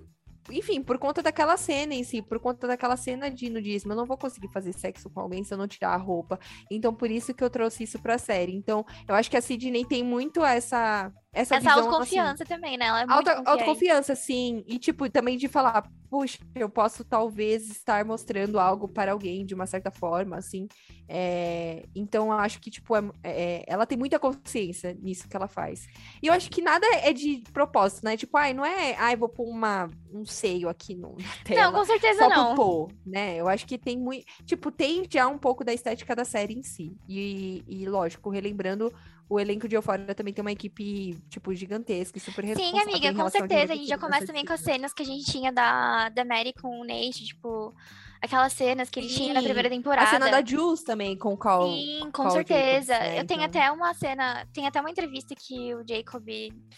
[0.51, 3.92] Enfim, por conta daquela cena em si, por conta daquela cena de nudismo.
[3.92, 6.37] Eu não vou conseguir fazer sexo com alguém se eu não tirar a roupa.
[6.68, 8.53] Então, por isso que eu trouxe isso pra série.
[8.53, 11.12] Então, eu acho que a Sidney tem muito essa.
[11.33, 12.87] Essa, Essa visão, assim, autoconfiança também, né?
[12.87, 14.64] Ela é muito Auto, autoconfiança, sim.
[14.66, 19.55] E, tipo, também de falar, puxa, eu posso talvez estar mostrando algo para alguém de
[19.55, 20.68] uma certa forma, assim.
[21.09, 25.48] É, Então, eu acho que, tipo, é- é- ela tem muita consciência nisso que ela
[25.48, 25.87] faz.
[26.22, 28.14] E eu acho que nada é de propósito, né?
[28.14, 31.62] Tipo, ai, não é, ai, vou pôr uma, um seio aqui no, na tela.
[31.62, 32.55] Não, com certeza Só não.
[32.55, 33.37] pôr, né?
[33.37, 34.27] Eu acho que tem muito.
[34.44, 36.94] Tipo, tem já um pouco da estética da série em si.
[37.09, 38.92] E, e lógico, relembrando,
[39.33, 43.09] o elenco de Euphoria também tem uma equipe, tipo, gigantesca e super Sim, responsável amiga,
[43.09, 43.73] em com certeza.
[43.73, 46.53] A gente já começa também com as cenas que a gente tinha da, da Mary
[46.53, 47.75] com o Nate, tipo,
[48.21, 50.07] aquelas cenas que ele tinha na Sim, primeira temporada.
[50.07, 51.66] A cena da Jules também, com o Cal.
[51.66, 52.92] Sim, com Call certeza.
[52.92, 53.61] Jacobs, né, Eu tenho então.
[53.61, 56.29] até uma cena, tem até uma entrevista que o Jacob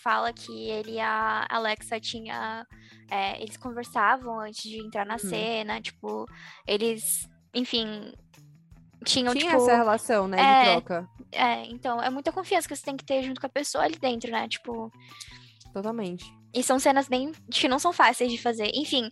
[0.02, 2.64] fala que ele e a Alexa tinha.
[3.10, 5.18] é, eles conversavam antes de entrar na Hum.
[5.18, 6.24] cena, tipo,
[6.66, 8.12] eles, enfim,
[9.04, 9.62] tinham, Tinha tipo.
[9.62, 11.08] essa relação, né, é, de troca.
[11.30, 13.96] É, então, é muita confiança que você tem que ter junto com a pessoa ali
[13.96, 14.48] dentro, né?
[14.48, 14.90] Tipo.
[15.72, 16.24] Totalmente.
[16.52, 17.32] E são cenas bem.
[17.50, 18.70] que não são fáceis de fazer.
[18.74, 19.10] Enfim,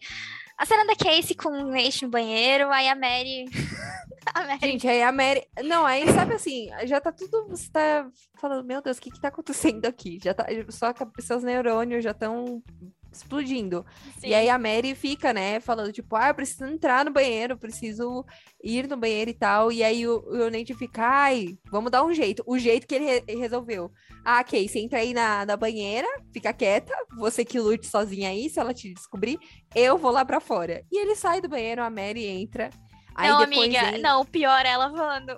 [0.57, 3.45] a cena da Casey com o Nate no banheiro, aí a Mary.
[4.33, 4.61] a Mary.
[4.63, 5.45] Gente, aí a Mary.
[5.65, 7.49] Não, aí sabe assim, já tá tudo.
[7.49, 8.09] Você tá
[8.41, 10.19] falando, meu Deus, o que que tá acontecendo aqui?
[10.23, 10.47] Já tá.
[10.69, 12.63] Só que seus neurônios já estão
[13.12, 13.85] explodindo.
[14.22, 18.25] E aí a Mary fica, né, falando, tipo, ah, eu preciso entrar no banheiro, preciso
[18.62, 19.70] ir no banheiro e tal.
[19.70, 22.42] E aí o, o Nate fica, ai, vamos dar um jeito.
[22.46, 23.90] O jeito que ele re- resolveu.
[24.25, 28.48] Ah, ok, você entra aí na, na banheira, fica quieta, você que lute sozinha aí,
[28.48, 29.38] se ela te descobrir,
[29.75, 30.83] eu vou lá pra fora.
[30.90, 32.70] E ele sai do banheiro, a Mary entra.
[33.14, 35.37] Aí não, amiga, vem- não, o pior ela falando.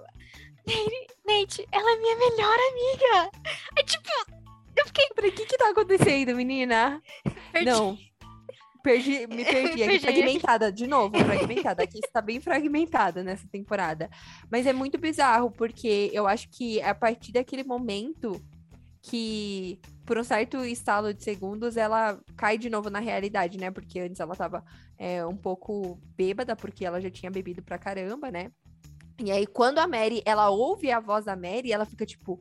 [0.66, 3.30] Nate, Nate, ela é minha melhor amiga.
[3.76, 4.08] É tipo,
[4.76, 7.00] eu fiquei o que que tá acontecendo, menina?
[7.52, 7.70] perdi.
[7.70, 7.98] Não.
[8.82, 10.00] Perdi, me perdi aqui, Perdi.
[10.00, 11.82] fragmentada, de novo, fragmentada.
[11.82, 14.10] Aqui está bem fragmentada nessa temporada.
[14.50, 18.38] Mas é muito bizarro, porque eu acho que é a partir daquele momento
[19.00, 23.70] que, por um certo estalo de segundos, ela cai de novo na realidade, né?
[23.70, 24.62] Porque antes ela tava
[24.98, 28.50] é, um pouco bêbada, porque ela já tinha bebido pra caramba, né?
[29.22, 32.40] E aí, quando a Mary, ela ouve a voz da Mary, ela fica tipo,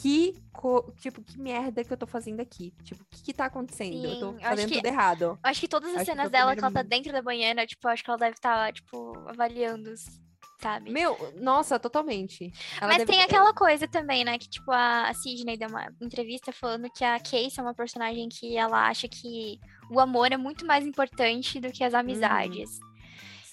[0.00, 2.72] que, co- tipo, que merda que eu tô fazendo aqui?
[2.82, 4.04] Tipo, o que que tá acontecendo?
[4.04, 5.22] eu tô Sim, eu acho fazendo que- tudo errado.
[5.24, 7.22] Eu acho que todas as Acho que cenas o dela que ela tá dentro da
[7.22, 9.90] banheira, tipo, eu acho que ela deve estar, tipo, avaliando.
[9.90, 10.22] os-
[10.60, 10.90] sabe?
[10.90, 12.50] Meu, nossa, totalmente.
[12.80, 14.38] Ela Mas deve- tem aquela coisa também, né?
[14.38, 18.28] Que, tipo, a, a Sidney deu uma entrevista falando que a Casey é uma personagem
[18.30, 19.58] que ela acha que
[19.90, 22.78] o amor é muito mais importante do que as amizades.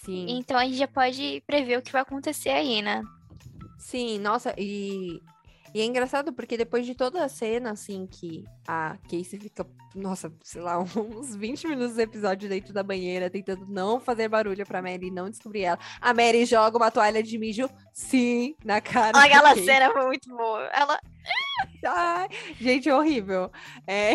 [0.05, 0.25] Sim.
[0.29, 3.03] Então a gente já pode prever o que vai acontecer aí, né?
[3.77, 5.21] Sim, nossa, e,
[5.73, 10.31] e é engraçado porque depois de toda a cena, assim, que a Casey fica, nossa,
[10.43, 14.81] sei lá, uns 20 minutos do episódio dentro da banheira, tentando não fazer barulho pra
[14.81, 15.79] Mary não descobrir ela.
[16.01, 19.13] A Mary joga uma toalha de mijo, sim, na cara.
[19.13, 20.69] da Aquela cena foi muito boa.
[20.73, 20.99] Ela.
[21.85, 22.27] Ai,
[22.59, 23.51] gente, horrível.
[23.87, 24.13] É,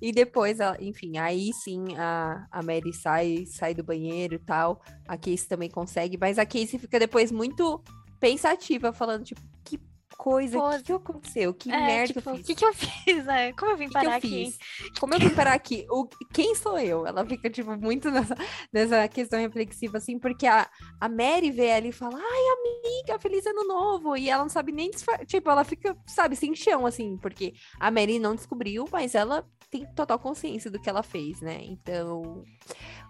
[0.00, 4.82] e depois, enfim, aí sim a, a Mary sai, sai do banheiro e tal.
[5.08, 7.82] A Casey também consegue, mas a Casey fica depois muito
[8.20, 9.80] pensativa, falando, tipo, que
[10.16, 11.54] coisa, o que, que aconteceu?
[11.54, 12.46] Que é, merda tipo, que eu o fiz?
[12.46, 13.52] que, que eu fiz, né?
[13.54, 14.54] Como eu vim O que parar aqui?
[15.00, 15.86] Como eu vim parar aqui?
[15.90, 17.06] O, quem sou eu?
[17.06, 18.36] Ela fica, tipo, muito nessa,
[18.72, 20.68] nessa questão reflexiva, assim, porque a,
[21.00, 24.16] a Mary vê ela e fala, ai, amiga, feliz ano novo.
[24.16, 27.90] E ela não sabe nem, disfa- tipo, ela fica, sabe, sem chão, assim, porque a
[27.90, 31.58] Mary não descobriu, mas ela tem total consciência do que ela fez, né?
[31.62, 32.44] Então,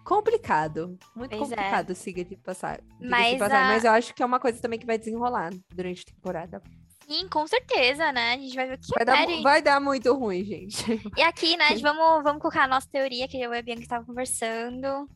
[0.04, 0.98] complicado.
[1.14, 1.56] Muito Pois é.
[1.56, 2.80] complicado, siga de passar.
[2.80, 4.98] diga-se de Mas passagem, a- mas eu acho que é uma coisa também que vai
[4.98, 6.62] desenrolar durante a temporada.
[7.08, 8.34] Sim, com certeza, né?
[8.34, 10.84] A gente vai ver o que Vai a dar, vai dar muito ruim, gente.
[11.16, 14.04] E aqui, né, vamos, vamos colocar a nossa teoria, que eu e a Bianca estava
[14.04, 15.08] conversando.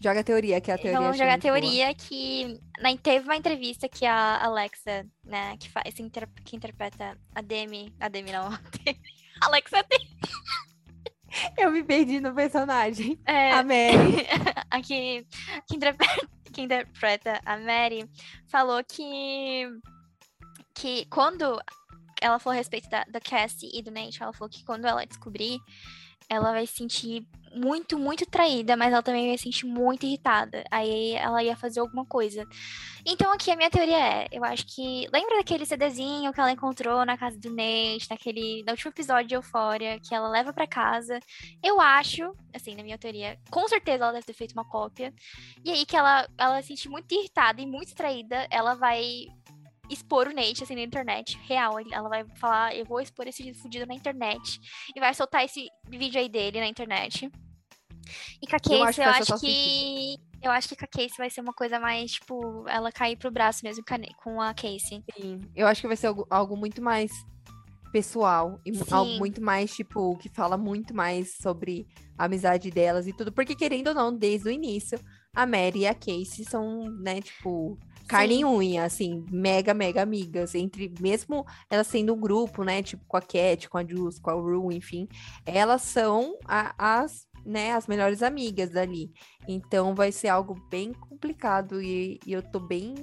[0.00, 1.60] Joga a teoria, que é a teoria Vamos jogar a muito boa.
[1.60, 6.54] teoria que na, teve uma entrevista que a Alexa, né, que faz, que, inter- que
[6.56, 8.48] interpreta a Demi, a Demi não,
[9.42, 10.08] Alexa Demi,
[11.56, 13.18] Eu me perdi no personagem.
[13.26, 14.26] é, A Mary.
[14.70, 15.26] a que,
[15.66, 18.08] que, interpreta, que interpreta a Mary,
[18.48, 19.68] falou que,
[20.74, 21.60] que quando
[22.20, 25.06] ela falou a respeito da, da Cassie e do Nate, ela falou que quando ela
[25.06, 25.58] descobrir,
[26.28, 27.26] ela vai se sentir
[27.58, 30.64] muito, muito traída, mas ela também vai se sentir muito irritada.
[30.70, 32.46] Aí ela ia fazer alguma coisa.
[33.06, 35.08] Então aqui a minha teoria é, eu acho que.
[35.12, 38.62] Lembra daquele CDzinho que ela encontrou na casa do Nate, naquele.
[38.64, 41.18] No último episódio de Eufória, que ela leva pra casa.
[41.62, 45.12] Eu acho, assim, na minha teoria, com certeza ela deve ter feito uma cópia.
[45.64, 49.26] E aí que ela, ela se sente muito irritada e muito traída, ela vai
[49.90, 51.76] expor o Nate, assim, na internet, real.
[51.90, 54.60] Ela vai falar, eu vou expor esse fudido na internet.
[54.94, 57.30] E vai soltar esse vídeo aí dele na internet.
[58.42, 60.16] E com a Eu Casey, acho que eu acho que...
[60.40, 63.30] Eu acho que com a Casey vai ser uma coisa mais, tipo, ela cair pro
[63.30, 63.82] braço mesmo
[64.22, 65.02] com a Casey.
[65.20, 65.40] Sim.
[65.54, 67.10] Eu acho que vai ser algo, algo muito mais
[67.92, 68.60] pessoal.
[68.64, 68.84] E Sim.
[68.90, 73.32] algo muito mais, tipo, que fala muito mais sobre a amizade delas e tudo.
[73.32, 75.00] Porque, querendo ou não, desde o início,
[75.34, 78.40] a Mary e a Casey são, né, tipo, carne Sim.
[78.40, 80.54] e unha, assim, mega, mega amigas.
[80.54, 84.30] Entre, mesmo elas sendo um grupo, né, tipo, com a Cat, com a Jules, com
[84.30, 85.08] a Rue, enfim,
[85.44, 89.10] elas são a- as, né, as melhores amigas dali.
[89.48, 92.94] Então vai ser algo bem complicado e, e eu tô bem.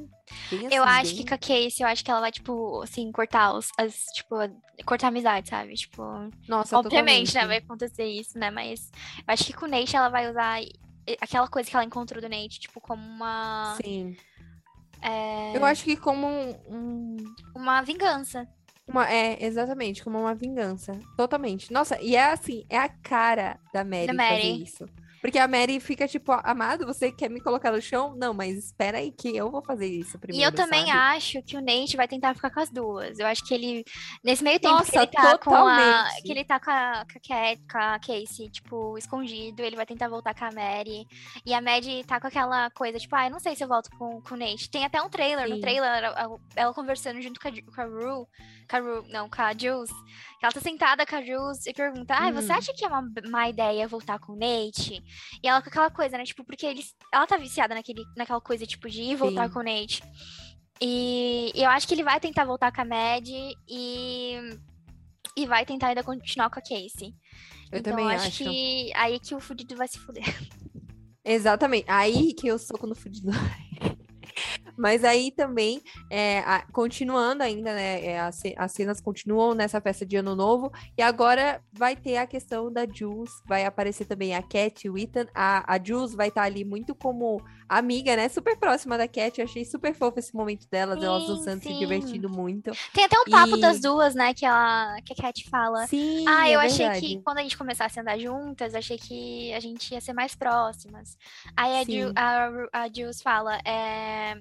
[0.52, 2.82] bem Eu assim, acho bem- que com a Casey, eu acho que ela vai, tipo,
[2.84, 4.36] assim, cortar os, as, tipo,
[4.86, 5.74] cortar a amizade, sabe?
[5.74, 6.04] Tipo,
[6.48, 7.48] Nossa, obviamente, né, totalmente.
[7.48, 8.52] vai acontecer isso, né?
[8.52, 10.60] Mas eu acho que com o Nate ela vai usar
[11.20, 14.16] aquela coisa que ela encontrou do Nate, tipo, como uma, Sim.
[15.02, 18.48] é, Eu acho que como um, um- uma vingança.
[18.88, 21.00] Uma, é, exatamente, como uma vingança.
[21.18, 21.72] Totalmente.
[21.74, 24.64] Nossa, e é assim, é a cara da Mary, Da fazer Mary.
[24.64, 24.86] isso.
[25.26, 28.16] Porque a Mary fica tipo, amado, você quer me colocar no chão?
[28.16, 30.92] Não, mas espera aí que eu vou fazer isso E primeiro, eu também sabe?
[30.92, 33.20] acho que o Nate vai tentar ficar com as duas.
[33.20, 33.84] Eu acho que ele,
[34.24, 36.10] nesse meio tempo que Nossa, ele tá com a.
[36.26, 40.10] Que ele tá com a, com a, com a Casey, tipo, escondido, ele vai tentar
[40.10, 41.06] voltar com a Mary.
[41.46, 43.90] E a Mary tá com aquela coisa, tipo, ah, eu não sei se eu volto
[43.98, 44.70] com, com o Nate.
[44.70, 45.48] Tem até um trailer.
[45.48, 45.60] No Sim.
[45.60, 48.26] trailer, ela, ela conversando junto com a, com a Rue.
[48.70, 49.92] Com a Rue, não, com a Jules.
[50.40, 52.54] Que ela tá sentada com a Jules e pergunta: Ah, você Hum.
[52.54, 55.04] acha que é uma má ideia voltar com o Nate?
[55.44, 56.24] E ela com aquela coisa, né?
[56.24, 59.54] Tipo, porque eles, ela tá viciada naquele, naquela coisa, tipo, de ir voltar Sim.
[59.54, 60.04] com o Nate.
[60.82, 63.28] E eu acho que ele vai tentar voltar com a Mad
[63.68, 64.40] e.
[65.38, 67.14] E vai tentar ainda continuar com a Casey.
[67.72, 68.44] Eu então também acho, acho.
[68.44, 70.24] que aí que o fudido vai se fuder.
[71.24, 71.86] Exatamente.
[71.90, 73.32] Aí que eu soco no fudido.
[74.78, 78.06] Mas aí também, é, a- continuando ainda, né?
[78.06, 80.72] é, as, as cenas continuam nessa festa de ano novo.
[80.98, 83.32] E agora vai ter a questão da Jules.
[83.48, 85.26] Vai aparecer também a Cat o Ethan.
[85.34, 88.28] A, a Jules vai estar ali muito como amiga, né?
[88.30, 89.40] Super próxima da Cat.
[89.40, 91.78] Eu achei super fofo esse momento delas, elas Sim, dançando, se sim.
[91.80, 92.72] divertindo muito.
[92.94, 94.34] Tem até um papo E- das duas, né?
[94.34, 95.88] Que, ela, que a Cat fala.
[95.88, 97.02] Sim, Ah, eu é achei verdade.
[97.08, 100.36] que quando a gente começasse a andar juntas, achei que a gente ia ser mais
[100.36, 101.18] próximas.
[101.56, 104.36] Aí a, Ju, a, a Jules fala, é,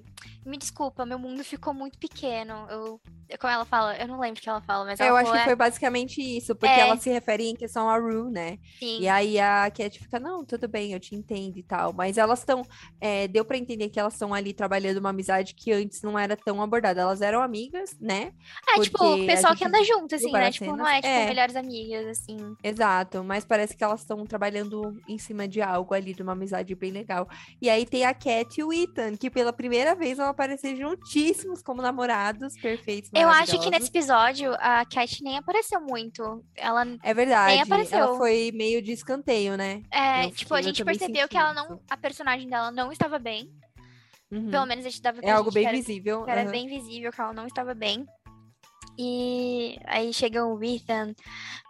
[0.45, 2.67] me desculpa, meu mundo ficou muito pequeno.
[2.69, 3.01] Eu,
[3.39, 5.31] como ela fala, eu não lembro o que ela fala, mas É, ela eu acho
[5.31, 6.79] que é, foi basicamente isso, porque É.
[6.81, 8.57] ela se refere em questão a Rue, né?
[8.79, 8.99] sim.
[8.99, 11.91] E aí a Cat fica, não, tudo bem, eu te entendo e tal.
[11.93, 12.63] Mas elas estão.
[13.27, 16.61] Deu pra entender que elas estão ali trabalhando uma amizade que antes não era tão
[16.61, 17.01] abordada.
[17.01, 18.31] Elas eram amigas, né?
[18.69, 20.51] É, tipo, porque o a pessoal que anda junto, assim, né?
[20.51, 21.25] Tipo, não é, tipo, É.
[21.27, 22.37] melhores amigas, assim.
[22.63, 26.73] Exato, mas parece que elas estão trabalhando em cima de algo ali, de uma amizade
[26.75, 27.27] bem legal.
[27.61, 31.61] E aí tem a Cat e o Ethan, que pela primeira vez vão aparecer juntíssimos
[31.61, 33.09] como namorados perfeitos.
[33.13, 36.43] Eu acho que nesse episódio a Cat nem apareceu muito.
[36.55, 37.97] Ela É verdade, apareceu.
[37.99, 39.81] ela foi meio de escanteio, né?
[39.91, 43.49] é, tipo, a gente percebeu que ela não, a personagem dela não estava bem.
[44.31, 44.49] Uhum.
[44.49, 46.25] Pelo menos a gente dava É algo bem era, visível.
[46.27, 46.51] era aham.
[46.51, 48.05] bem visível que ela não estava bem.
[48.97, 51.13] E aí chega o Ethan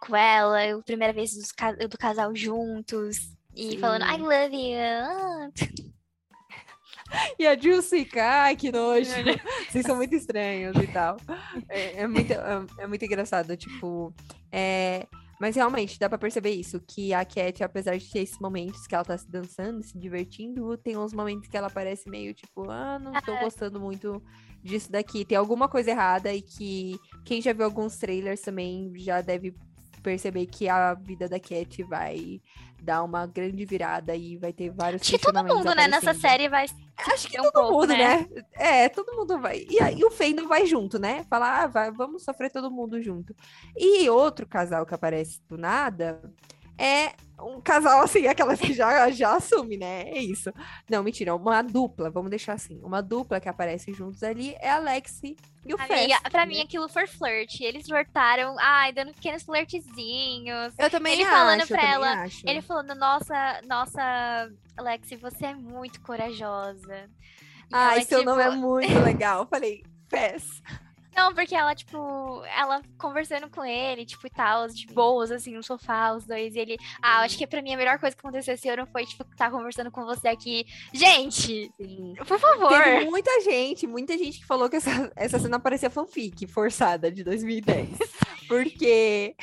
[0.01, 3.17] com ela, a primeira vez ca- do casal juntos.
[3.55, 4.21] E falando, I Sim.
[4.21, 5.85] love you.
[7.39, 9.09] E a fica, ai, que nojo.
[9.69, 11.17] Vocês são muito estranhos e tal.
[11.69, 14.13] É, é muito, é, é muito engraçado, tipo.
[14.51, 15.05] é,
[15.39, 18.95] Mas realmente, dá pra perceber isso, que a Cat, apesar de ter esses momentos que
[18.95, 22.97] ela tá se dançando, se divertindo, tem uns momentos que ela parece meio tipo, ah,
[22.97, 24.21] não tô gostando muito
[24.63, 25.25] disso daqui.
[25.25, 29.53] Tem alguma coisa errada e que quem já viu alguns trailers também já deve
[30.05, 32.39] perceber que a vida da Cat vai
[32.79, 36.47] dar uma grande virada e vai ter vários Acho que todo mundo, né, nessa série
[36.47, 36.67] vai.
[37.11, 38.27] Acho que um todo pouco, mundo, né?
[38.29, 38.45] né?
[38.53, 39.65] É, todo mundo vai.
[39.67, 41.25] E aí o Fandom vai junto, né?
[41.27, 43.35] Falar, ah, vai, vamos sofrer todo mundo junto.
[43.75, 46.21] E outro casal que aparece do nada
[46.77, 50.03] é um casal assim, aquelas que já, já assume, né?
[50.09, 50.51] É isso.
[50.89, 52.79] Não, mentira, uma dupla, vamos deixar assim.
[52.83, 55.35] Uma dupla que aparece juntos ali é a Lexi
[55.65, 56.29] e o Amiga, Fest.
[56.31, 56.53] pra né?
[56.53, 57.59] mim aquilo foi flirt.
[57.61, 60.73] Eles flirtaram, ai, dando pequenos flirtzinhos.
[60.77, 62.47] Eu também ele acho, falando eu pra ela, acho.
[62.47, 67.09] Ele falando, nossa, nossa, Lexi, você é muito corajosa.
[67.67, 69.41] E Ai, seu nome é tipo, muito legal.
[69.41, 70.61] Eu Falei, Fest.
[71.15, 75.63] Não, porque ela, tipo, ela conversando com ele, tipo, e tal, de boas, assim, no
[75.63, 76.77] sofá, os dois, e ele.
[77.01, 79.49] Ah, acho que pra mim a melhor coisa que aconteceu esse ano foi, tipo, estar
[79.49, 80.65] conversando com você aqui.
[80.93, 82.15] Gente, Sim.
[82.27, 82.69] por favor.
[82.69, 87.23] Teve muita gente, muita gente que falou que essa, essa cena parecia fanfic forçada de
[87.23, 87.97] 2010.
[88.49, 89.35] Porque.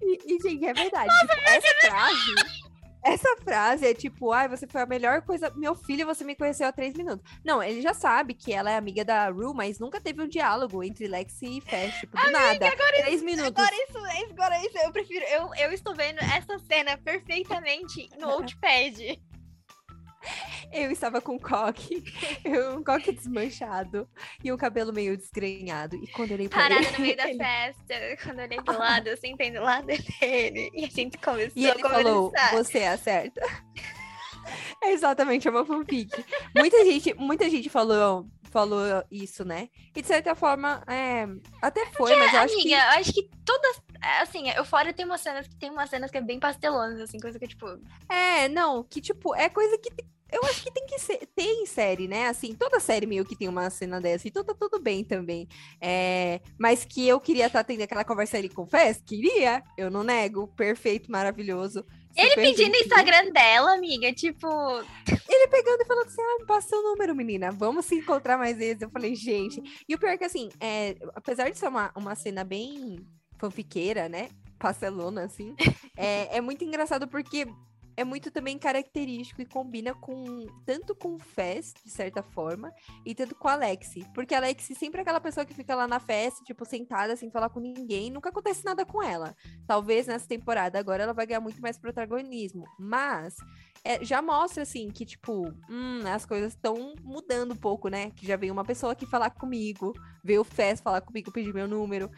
[0.00, 1.10] E, e, gente, é verdade.
[1.20, 2.71] tipo, essa frase.
[3.04, 5.52] Essa frase é tipo, ai, você foi a melhor coisa.
[5.56, 7.28] Meu filho, você me conheceu há três minutos.
[7.44, 10.82] Não, ele já sabe que ela é amiga da Rue, mas nunca teve um diálogo
[10.84, 12.00] entre Lexi e Fast.
[12.00, 12.70] Tipo, do nada.
[13.02, 13.48] três minutos.
[13.48, 15.24] Agora isso, agora isso, eu prefiro.
[15.26, 19.20] Eu, eu estou vendo essa cena perfeitamente no Notepad.
[20.72, 22.02] Eu estava com um coque,
[22.76, 24.08] um coque desmanchado
[24.42, 25.96] e um cabelo meio desgrenhado.
[25.96, 28.60] E quando eu olhei pra Parada ele, no meio da ele- festa, quando eu olhei
[28.60, 29.86] do lado, eu sentei do lado
[30.20, 30.70] dele.
[30.74, 32.52] E a gente começou E ele a falou, conversar.
[32.56, 33.40] você é a certa.
[34.82, 36.24] É exatamente, é uma fanfic.
[36.56, 39.68] Muita gente, muita gente falou, falou isso, né?
[39.96, 41.26] E de certa forma, é,
[41.60, 42.74] até foi, mas eu acho Amiga, que...
[42.74, 43.82] eu acho que todas.
[44.20, 47.38] Assim, Eufória tem umas cenas que tem umas cenas que é bem pastelonas, assim, coisa
[47.38, 47.66] que, tipo.
[48.08, 49.90] É, não, que tipo, é coisa que...
[50.30, 52.26] Eu acho que tem que ser, tem série, né?
[52.26, 55.46] Assim, toda série meio que tem uma cena dessa, então tá tudo bem também.
[55.78, 59.90] É, mas que eu queria estar tendo aquela conversa ali com o Fez, queria, eu
[59.90, 61.84] não nego, perfeito, maravilhoso.
[62.16, 62.76] Ele pedindo o.
[62.76, 64.46] Instagram dela, amiga, tipo.
[65.28, 67.50] Ele pegando e falando assim: ah, passa seu número, menina.
[67.50, 68.82] Vamos se encontrar mais vezes.
[68.82, 69.62] Eu falei, gente.
[69.88, 72.96] E o pior é que, assim, é, apesar de ser uma, uma cena bem
[73.38, 74.28] fanfiqueira, né?
[74.58, 75.56] Pastelona, assim,
[75.96, 77.46] é, é muito engraçado porque
[77.96, 82.72] é muito também característico e combina com tanto com o Fest, de certa forma,
[83.04, 84.06] e tanto com a Alexi.
[84.14, 87.30] Porque a Alexi sempre é aquela pessoa que fica lá na festa, tipo, sentada sem
[87.30, 89.34] falar com ninguém, nunca acontece nada com ela.
[89.66, 92.64] Talvez nessa temporada agora ela vai ganhar muito mais protagonismo.
[92.78, 93.36] Mas
[93.84, 98.10] é, já mostra, assim, que, tipo, hum, as coisas estão mudando um pouco, né?
[98.10, 101.66] Que já veio uma pessoa aqui falar comigo, veio o Fest falar comigo, pedir meu
[101.66, 102.10] número.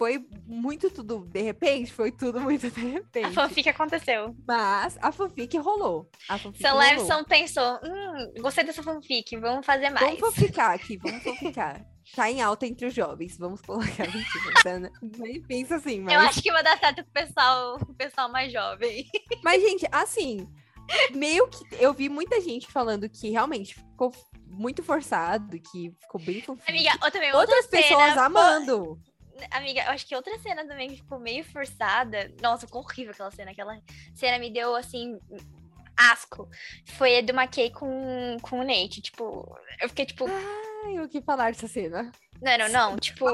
[0.00, 3.34] Foi muito tudo de repente, foi tudo muito de A repente.
[3.34, 4.34] fanfic aconteceu.
[4.48, 6.08] Mas a fanfic rolou.
[6.26, 6.78] A fanfic rolou.
[6.78, 10.06] Levinson pensou: hum, gostei dessa fanfic, vamos fazer mais.
[10.06, 11.84] Vamos fanficar aqui, vamos fanficar.
[12.16, 14.90] Tá em alta entre os jovens, vamos colocar mentira.
[15.18, 16.14] Nem pensa assim, mas...
[16.14, 19.04] Eu acho que vai dar certo pro pessoal, pro pessoal mais jovem.
[19.44, 20.48] Mas, gente, assim,
[21.14, 24.10] meio que eu vi muita gente falando que realmente ficou
[24.46, 26.70] muito forçado, que ficou bem fanfic.
[26.70, 28.98] Amiga, ou também outra Outras pessoas amando.
[29.50, 32.32] Amiga, eu acho que outra cena também que ficou meio forçada.
[32.40, 33.50] Nossa, ficou horrível aquela cena.
[33.50, 33.80] Aquela
[34.14, 35.18] cena me deu, assim,
[35.96, 36.48] asco.
[36.84, 39.02] Foi a do McKay com, com o Nate.
[39.02, 40.26] Tipo, eu fiquei tipo.
[40.28, 42.10] Ai, o que falar dessa cena?
[42.40, 42.96] Não, não, não.
[42.96, 43.26] Tipo,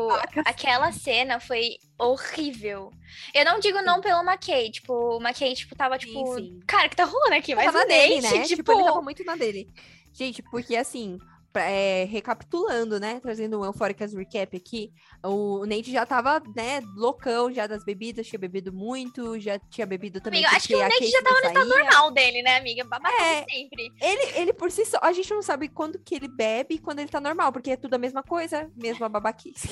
[0.45, 2.91] aquela cena foi horrível.
[3.33, 4.71] Eu não digo não pelo McKay.
[4.71, 6.37] Tipo, o McKay, tipo, tava tipo.
[6.37, 6.61] sim.
[6.67, 7.55] Cara, o que tá rolando aqui?
[7.55, 8.45] Mas o na dele, Nate, né?
[8.45, 8.57] tipo.
[8.57, 9.69] Tipo, ele tava muito na dele.
[10.13, 11.19] Gente, porque assim,
[11.57, 13.21] é, recapitulando, né?
[13.21, 14.93] Trazendo um Eufóricas Recap aqui.
[15.25, 20.21] O Nate já tava, né, loucão já das bebidas, tinha bebido muito, já tinha bebido
[20.21, 20.45] também.
[20.45, 22.85] Amiga, acho que o Nate já tava no estado normal dele, né, amiga?
[22.85, 23.93] Babaca é, sempre.
[24.01, 27.01] Ele, ele por si só, a gente não sabe quando que ele bebe e quando
[27.01, 29.69] ele tá normal, porque é tudo a mesma coisa, mesma babaquice.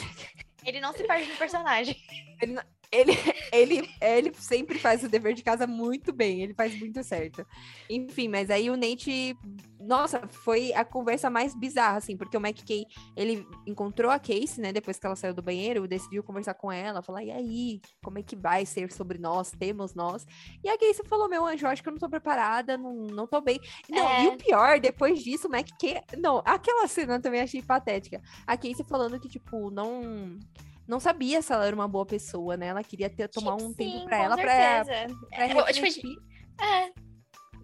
[0.65, 1.97] Ele não se perde no personagem.
[2.45, 2.59] Ele,
[2.95, 3.13] ele,
[3.53, 7.45] ele, ele sempre faz o dever de casa muito bem, ele faz muito certo.
[7.91, 9.37] Enfim, mas aí o Nate,
[9.81, 12.87] nossa, foi a conversa mais bizarra, assim, porque o McKay,
[13.17, 17.03] ele encontrou a Casey, né, depois que ela saiu do banheiro, decidiu conversar com ela,
[17.03, 20.27] falar, e aí, como é que vai ser sobre nós, temos nós?
[20.63, 23.41] E a Casey falou, meu anjo, acho que eu não tô preparada, não, não tô
[23.41, 23.59] bem.
[23.89, 24.25] Não, é...
[24.25, 28.23] e o pior, depois disso, o McKay, não, aquela cena eu também achei patética.
[28.47, 30.39] A Casey falando que, tipo, não
[30.87, 32.67] não sabia se ela era uma boa pessoa, né?
[32.67, 35.07] Ela queria ter, tomar um Sim, tempo para ela para é,
[35.73, 35.89] tipo,
[36.61, 36.93] é.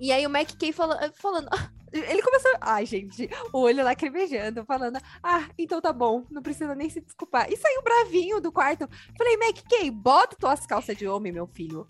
[0.01, 1.49] E aí o Mac Kay falando, falando
[1.93, 6.89] ele começou, ai gente, o olho lacrimejando, falando, ah, então tá bom, não precisa nem
[6.89, 7.51] se desculpar.
[7.51, 8.89] E saiu bravinho do quarto.
[9.17, 11.87] Falei, Mac Kay, bota tuas calças de homem, meu filho.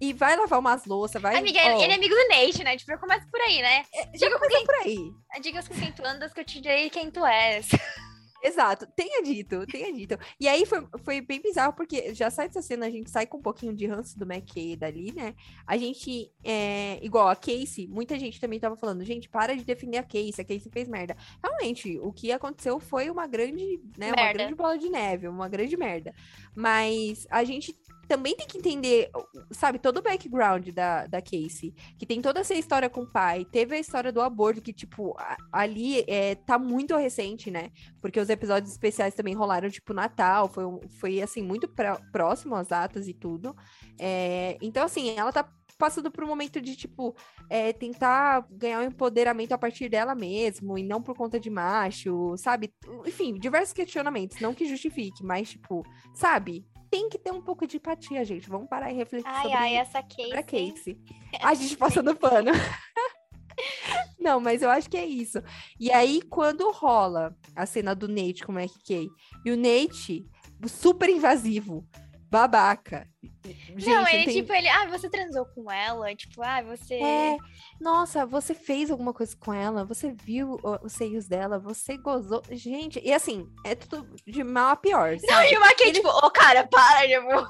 [0.00, 1.36] E vai lavar umas louças, vai.
[1.36, 1.80] Amiga, oh.
[1.80, 2.76] ele é amigo do Nate, né?
[2.76, 3.84] Tipo, começa por aí, né?
[3.94, 4.66] É, diga com quem...
[4.66, 5.12] por aí.
[5.40, 7.68] Diga com quem tu andas que eu te direi quem tu és.
[8.44, 10.18] Exato, tenha dito, tenha dito.
[10.38, 13.38] E aí foi, foi bem bizarro, porque já sai dessa cena, a gente sai com
[13.38, 15.34] um pouquinho de ranço do McKay dali, né?
[15.66, 19.96] A gente, é, igual a Casey, muita gente também tava falando, gente, para de defender
[19.96, 21.16] a Casey, a Casey fez merda.
[21.42, 24.20] Realmente, o que aconteceu foi uma grande, né, merda.
[24.20, 26.14] uma grande bola de neve, uma grande merda.
[26.54, 27.74] Mas a gente
[28.06, 29.10] também tem que entender,
[29.50, 31.74] sabe, todo o background da, da Casey.
[31.98, 33.44] Que tem toda essa história com o pai.
[33.44, 35.16] Teve a história do aborto, que, tipo,
[35.52, 37.70] ali é, tá muito recente, né?
[38.00, 40.48] Porque os episódios especiais também rolaram, tipo, Natal.
[40.48, 40.64] Foi,
[41.00, 43.54] foi assim, muito pra, próximo às datas e tudo.
[43.98, 45.48] É, então, assim, ela tá
[45.78, 47.14] passando por um momento de, tipo,
[47.48, 52.36] é, tentar ganhar um empoderamento a partir dela mesmo, e não por conta de macho,
[52.36, 52.72] sabe?
[53.06, 55.82] Enfim, diversos questionamentos, não que justifique, mas, tipo,
[56.14, 56.64] sabe?
[56.94, 58.48] Tem que ter um pouco de empatia, gente.
[58.48, 60.32] Vamos parar e refletir ai, sobre, ai, essa Casey.
[60.32, 60.98] a Casey.
[61.42, 62.52] A gente passando pano.
[64.16, 65.42] Não, mas eu acho que é isso.
[65.78, 69.08] E aí, quando rola a cena do Nate com o McKay,
[69.44, 70.24] e o Nate,
[70.68, 71.84] super invasivo,
[72.34, 73.08] babaca.
[73.44, 74.34] Gente, não, ele, tem...
[74.34, 76.12] tipo, ele, ah, você transou com ela?
[76.16, 76.94] Tipo, ah, você.
[76.94, 77.36] É,
[77.80, 79.84] nossa, você fez alguma coisa com ela?
[79.84, 81.60] Você viu os seios dela?
[81.60, 82.42] Você gozou?
[82.50, 85.16] Gente, e assim, é tudo de mal a pior.
[85.20, 85.32] Sabe?
[85.32, 85.98] Não, e o Maquei, ele...
[85.98, 87.48] tipo, ô, oh, cara, para de amor.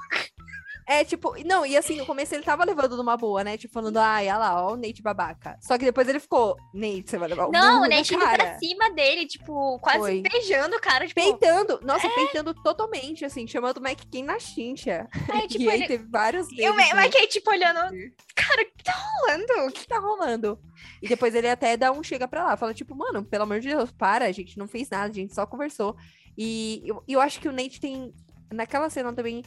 [0.87, 3.57] É, tipo, não, e assim, no começo ele tava levando numa boa, né?
[3.57, 5.59] Tipo, falando, ai, olha lá, ó, o Nate babaca.
[5.61, 8.59] Só que depois ele ficou, Nate, você vai levar o Não, o Nate indo pra
[8.59, 10.21] cima dele, tipo, quase Foi.
[10.21, 11.21] beijando o cara, tipo...
[11.21, 12.11] Peitando, nossa, é...
[12.11, 15.09] peitando totalmente, assim, chamando o Mike King na chincha.
[15.33, 15.87] É, tipo, e aí ele...
[15.87, 16.65] teve vários vezes.
[16.65, 17.27] E o Mike né?
[17.29, 17.81] tipo, olhando,
[18.35, 19.69] cara, o que tá rolando?
[19.69, 20.59] O que tá rolando?
[21.01, 23.69] E depois ele até dá um chega pra lá, fala, tipo, mano, pelo amor de
[23.69, 25.97] Deus, para, a gente não fez nada, a gente só conversou.
[26.37, 28.13] E eu, eu acho que o Nate tem,
[28.53, 29.43] naquela cena também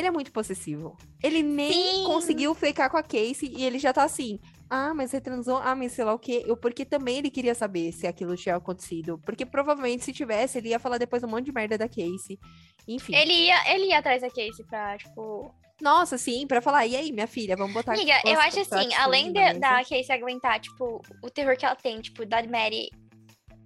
[0.00, 0.96] ele é muito possessivo.
[1.22, 2.04] Ele nem Sim.
[2.04, 4.40] conseguiu ficar com a Casey e ele já tá assim.
[4.68, 5.58] Ah, mas você transou?
[5.58, 6.42] Ah, mas sei lá o quê.
[6.46, 9.18] Eu, porque também ele queria saber se aquilo tinha acontecido.
[9.24, 12.38] Porque provavelmente se tivesse, ele ia falar depois um monte de merda da Casey.
[12.88, 13.14] Enfim.
[13.14, 15.54] Ele ia, ele ia atrás da Casey pra, tipo.
[15.80, 19.32] Nossa, sim, pra falar, e aí, minha filha, vamos botar Amiga, eu acho assim, além
[19.32, 22.90] de, da Casey aguentar, tipo, o terror que ela tem, tipo, da Mary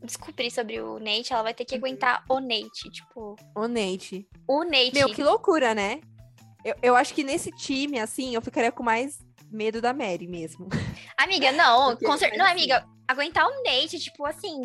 [0.05, 1.81] descobrir sobre o Nate, ela vai ter que uhum.
[1.81, 3.37] aguentar o Nate, tipo.
[3.57, 4.29] O Nate.
[4.47, 4.95] O Nate.
[4.95, 6.01] Meu, que loucura, né?
[6.65, 9.19] Eu, eu acho que nesse time, assim, eu ficaria com mais
[9.51, 10.69] medo da Mary mesmo.
[11.17, 12.43] Amiga, não, com certeza.
[12.43, 14.61] Não, amiga, aguentar o Nate, tipo assim.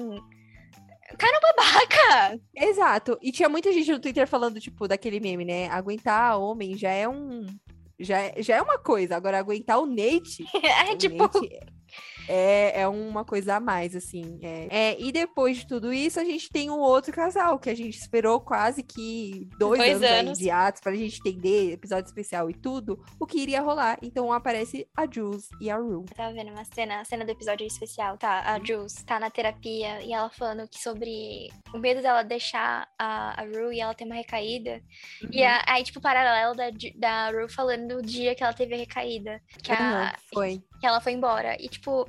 [1.18, 2.41] Cara é babaca!
[2.56, 3.18] Exato.
[3.22, 5.68] E tinha muita gente no Twitter falando, tipo, daquele meme, né?
[5.70, 7.45] Aguentar homem já é um.
[8.00, 9.16] Já é, já é uma coisa.
[9.16, 10.45] Agora, aguentar o Nate.
[10.64, 11.18] é, o tipo.
[11.18, 11.79] Nate
[12.28, 14.40] é, é uma coisa a mais, assim.
[14.42, 14.68] É.
[14.70, 15.02] é.
[15.02, 18.40] e depois de tudo isso, a gente tem um outro casal que a gente esperou
[18.40, 20.40] quase que dois, dois anos, anos.
[20.40, 23.98] de atos pra gente entender, episódio especial e tudo, o que iria rolar.
[24.02, 26.06] Então aparece a Jules e a Rue.
[26.10, 28.44] Eu tava vendo uma cena, cena do episódio especial, tá?
[28.46, 28.66] A uhum.
[28.66, 33.44] Jules tá na terapia e ela falando que sobre o medo dela deixar a, a
[33.44, 34.82] Rue e ela ter uma recaída.
[35.24, 35.30] Uhum.
[35.32, 38.78] E a, aí, tipo, paralelo da, da Rue falando do dia que ela teve a
[38.78, 39.42] recaída.
[39.64, 40.64] Que, uhum, a, foi.
[40.80, 41.56] Que ela foi embora.
[41.60, 42.08] E, tipo,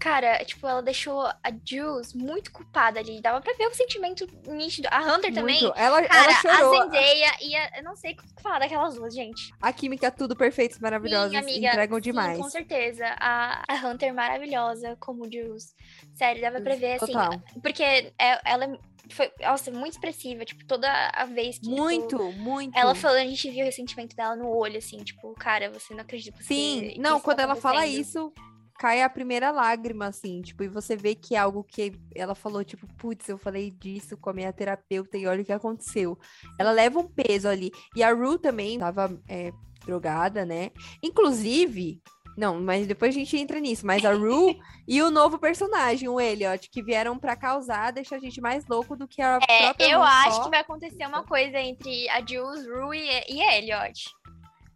[0.00, 3.20] Cara, tipo, ela deixou a Jules muito culpada ali.
[3.20, 4.88] Dava pra ver o sentimento nítido.
[4.90, 5.60] A Hunter também.
[5.76, 6.74] Ela, cara, ela chorou.
[6.74, 9.52] a Zendaya e a, eu não sei o que falar daquelas duas, gente.
[9.60, 11.36] A química, tudo perfeito, maravilhosa.
[11.38, 12.38] Entregam sim, demais.
[12.38, 13.04] com certeza.
[13.20, 15.74] A, a Hunter maravilhosa como Jules.
[16.14, 17.12] Sério, dava pra ver, assim.
[17.12, 17.38] Total.
[17.62, 18.78] Porque é, ela
[19.08, 21.68] foi, nossa, muito expressiva, tipo, toda a vez que.
[21.68, 22.76] Muito, tipo, muito.
[22.76, 26.02] Ela falando, a gente viu o ressentimento dela no olho, assim, tipo, cara, você não
[26.02, 26.42] acredita.
[26.42, 28.32] Sim, não, quando ela fala isso,
[28.78, 32.64] cai a primeira lágrima, assim, tipo, e você vê que é algo que ela falou,
[32.64, 36.18] tipo, putz, eu falei disso com a minha terapeuta e olha o que aconteceu.
[36.58, 37.70] Ela leva um peso ali.
[37.94, 39.52] E a Ru também tava é,
[39.84, 40.70] drogada, né?
[41.02, 42.00] Inclusive,
[42.36, 43.86] não, mas depois a gente entra nisso.
[43.86, 48.18] Mas a Rue e o novo personagem, o Elliot, que vieram para causar, deixa a
[48.18, 50.44] gente mais louco do que a é, própria Eu acho só.
[50.44, 54.10] que vai acontecer uma coisa entre a Jules, Rue e, e Elliot.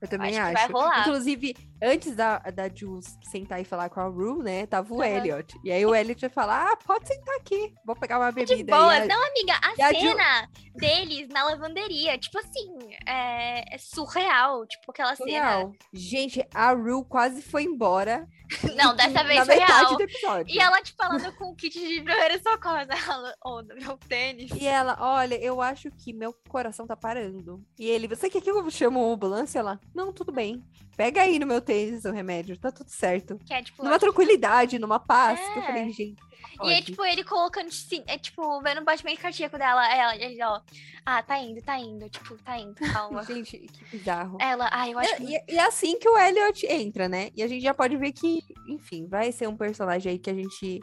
[0.00, 0.66] Eu também acho acho.
[0.66, 1.00] que vai rolar.
[1.00, 4.66] Inclusive, antes da, da Jules sentar e falar com a Rue, né?
[4.66, 5.04] Tava o Uhum.
[5.04, 5.58] Elliot.
[5.62, 7.72] E aí o Elliot vai falar: ah, pode sentar aqui.
[7.84, 8.56] Vou pegar uma bebida.
[8.56, 8.94] De boa.
[8.94, 12.68] a- Não, amiga, a e a Ju- cena deles na lavanderia, tipo assim,
[13.06, 14.66] é, é surreal.
[14.66, 15.72] Tipo, aquela Surreal.
[15.92, 18.26] Gente, a Rue quase foi embora.
[18.60, 18.74] cena.
[18.76, 19.96] Não, dessa na vez foi metade real.
[19.96, 20.54] do episódio.
[20.54, 22.76] E ela, tipo, falando com o kit de primeiro socorro.
[22.76, 24.50] Ela, oh, meu tênis.
[24.52, 27.64] E ela, olha, eu acho que meu coração tá parando.
[27.78, 29.58] E ele, você quer que eu chame uma ambulância?
[29.58, 30.62] Ela, não, tudo bem.
[30.96, 31.73] Pega aí no meu tênis
[32.04, 33.38] o remédio, tá tudo certo.
[33.50, 35.38] É, tipo, Numa tranquilidade, numa paz.
[35.40, 35.66] que Eu É.
[35.66, 36.22] falei, gente.
[36.62, 36.82] E aí, pode.
[36.86, 39.92] tipo, ele colocando, assim, é, tipo, vendo o batimento cardíaco dela.
[39.92, 40.60] Ela, ele, ó,
[41.04, 42.08] ah, tá indo, tá indo.
[42.08, 43.22] Tipo, tá indo, calma.
[43.26, 44.38] Gente, que bizarro.
[44.40, 45.24] Ela, ah, eu acho que.
[45.24, 47.30] E, e é assim que o Elliot entra, né?
[47.34, 50.34] E a gente já pode ver que, enfim, vai ser um personagem aí que a
[50.34, 50.80] gente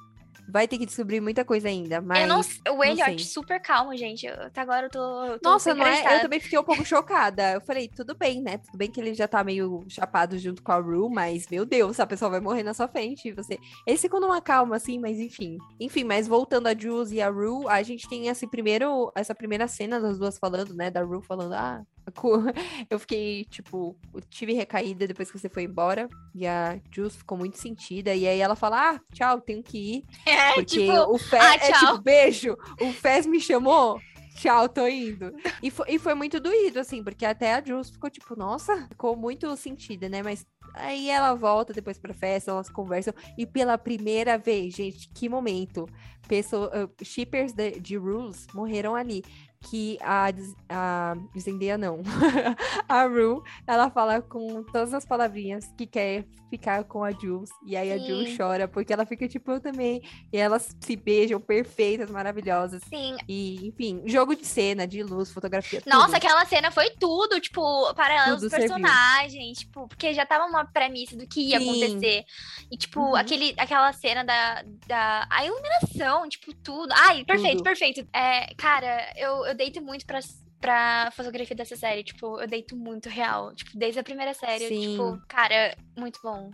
[0.51, 2.01] vai ter que descobrir muita coisa ainda.
[2.01, 2.21] Mas.
[2.21, 2.41] eu não,
[2.77, 3.19] o Elliot, sei.
[3.19, 4.25] super calmo, gente.
[4.25, 5.25] Eu- Até agora eu tô.
[5.25, 6.17] Eu tô Nossa, não é?
[6.17, 7.53] Eu também fiquei um pouco chocada.
[7.53, 8.57] Eu falei, tudo bem, né?
[8.57, 11.99] Tudo bem que ele já tá meio chapado junto com a Rue, mas, meu Deus,
[11.99, 13.31] a pessoa vai morrer na sua frente.
[13.31, 13.57] Você...
[13.87, 15.57] Eles ficam numa calma, assim, mas enfim.
[15.79, 19.67] Enfim, mas voltando a Jules e a Rue, a gente tem esse primeiro, essa primeira
[19.67, 20.91] cena das duas falando, né?
[20.91, 21.81] Da Rue falando, ah,
[22.89, 23.95] eu fiquei, tipo,
[24.29, 26.09] tive recaída depois que você foi embora.
[26.33, 28.13] E a Jules ficou muito sentida.
[28.13, 30.05] E aí ela fala, ah, tchau, tenho que ir.
[30.31, 33.99] É, Porque tipo, o Fez ah, é tipo, beijo, o Fez me chamou,
[34.35, 35.33] tchau, tô indo.
[35.61, 39.15] E foi, e foi muito doído, assim, porque até a Jules ficou tipo, nossa, ficou
[39.15, 40.23] muito sentida, né?
[40.23, 45.27] Mas aí ela volta depois pra festa, elas conversam, e pela primeira vez, gente, que
[45.27, 45.87] momento,
[46.27, 49.23] pessoa, uh, shippers de, de Rules morreram ali.
[49.69, 50.27] Que a,
[50.69, 52.01] a Zendaya não,
[52.89, 57.49] a Rue, ela fala com todas as palavrinhas que quer ficar com a Jules.
[57.65, 58.37] E aí a Jules Sim.
[58.37, 60.01] chora, porque ela fica tipo, eu também.
[60.33, 62.81] E elas se beijam perfeitas, maravilhosas.
[62.89, 63.15] sim.
[63.27, 65.81] E, enfim, jogo de cena, de luz, fotografia.
[65.85, 66.15] Nossa, tudo.
[66.15, 68.69] aquela cena foi tudo, tipo, paralelo Tudo dos serviu.
[68.75, 71.69] personagens, tipo, porque já tava uma premissa do que ia Sim.
[71.69, 72.23] acontecer.
[72.69, 73.15] E, tipo, Uhum.
[73.15, 75.27] aquele, aquela cena da, da.
[75.29, 76.91] A iluminação, tipo, tudo.
[76.97, 77.63] Ai, perfeito, Tudo.
[77.63, 78.05] perfeito.
[78.13, 80.19] É, cara, eu, eu deito muito pra.
[80.59, 83.51] Pra fotografia dessa série, tipo, eu deito muito real.
[83.55, 84.91] Tipo, desde a primeira série, Sim.
[84.91, 86.51] tipo, cara, muito bom.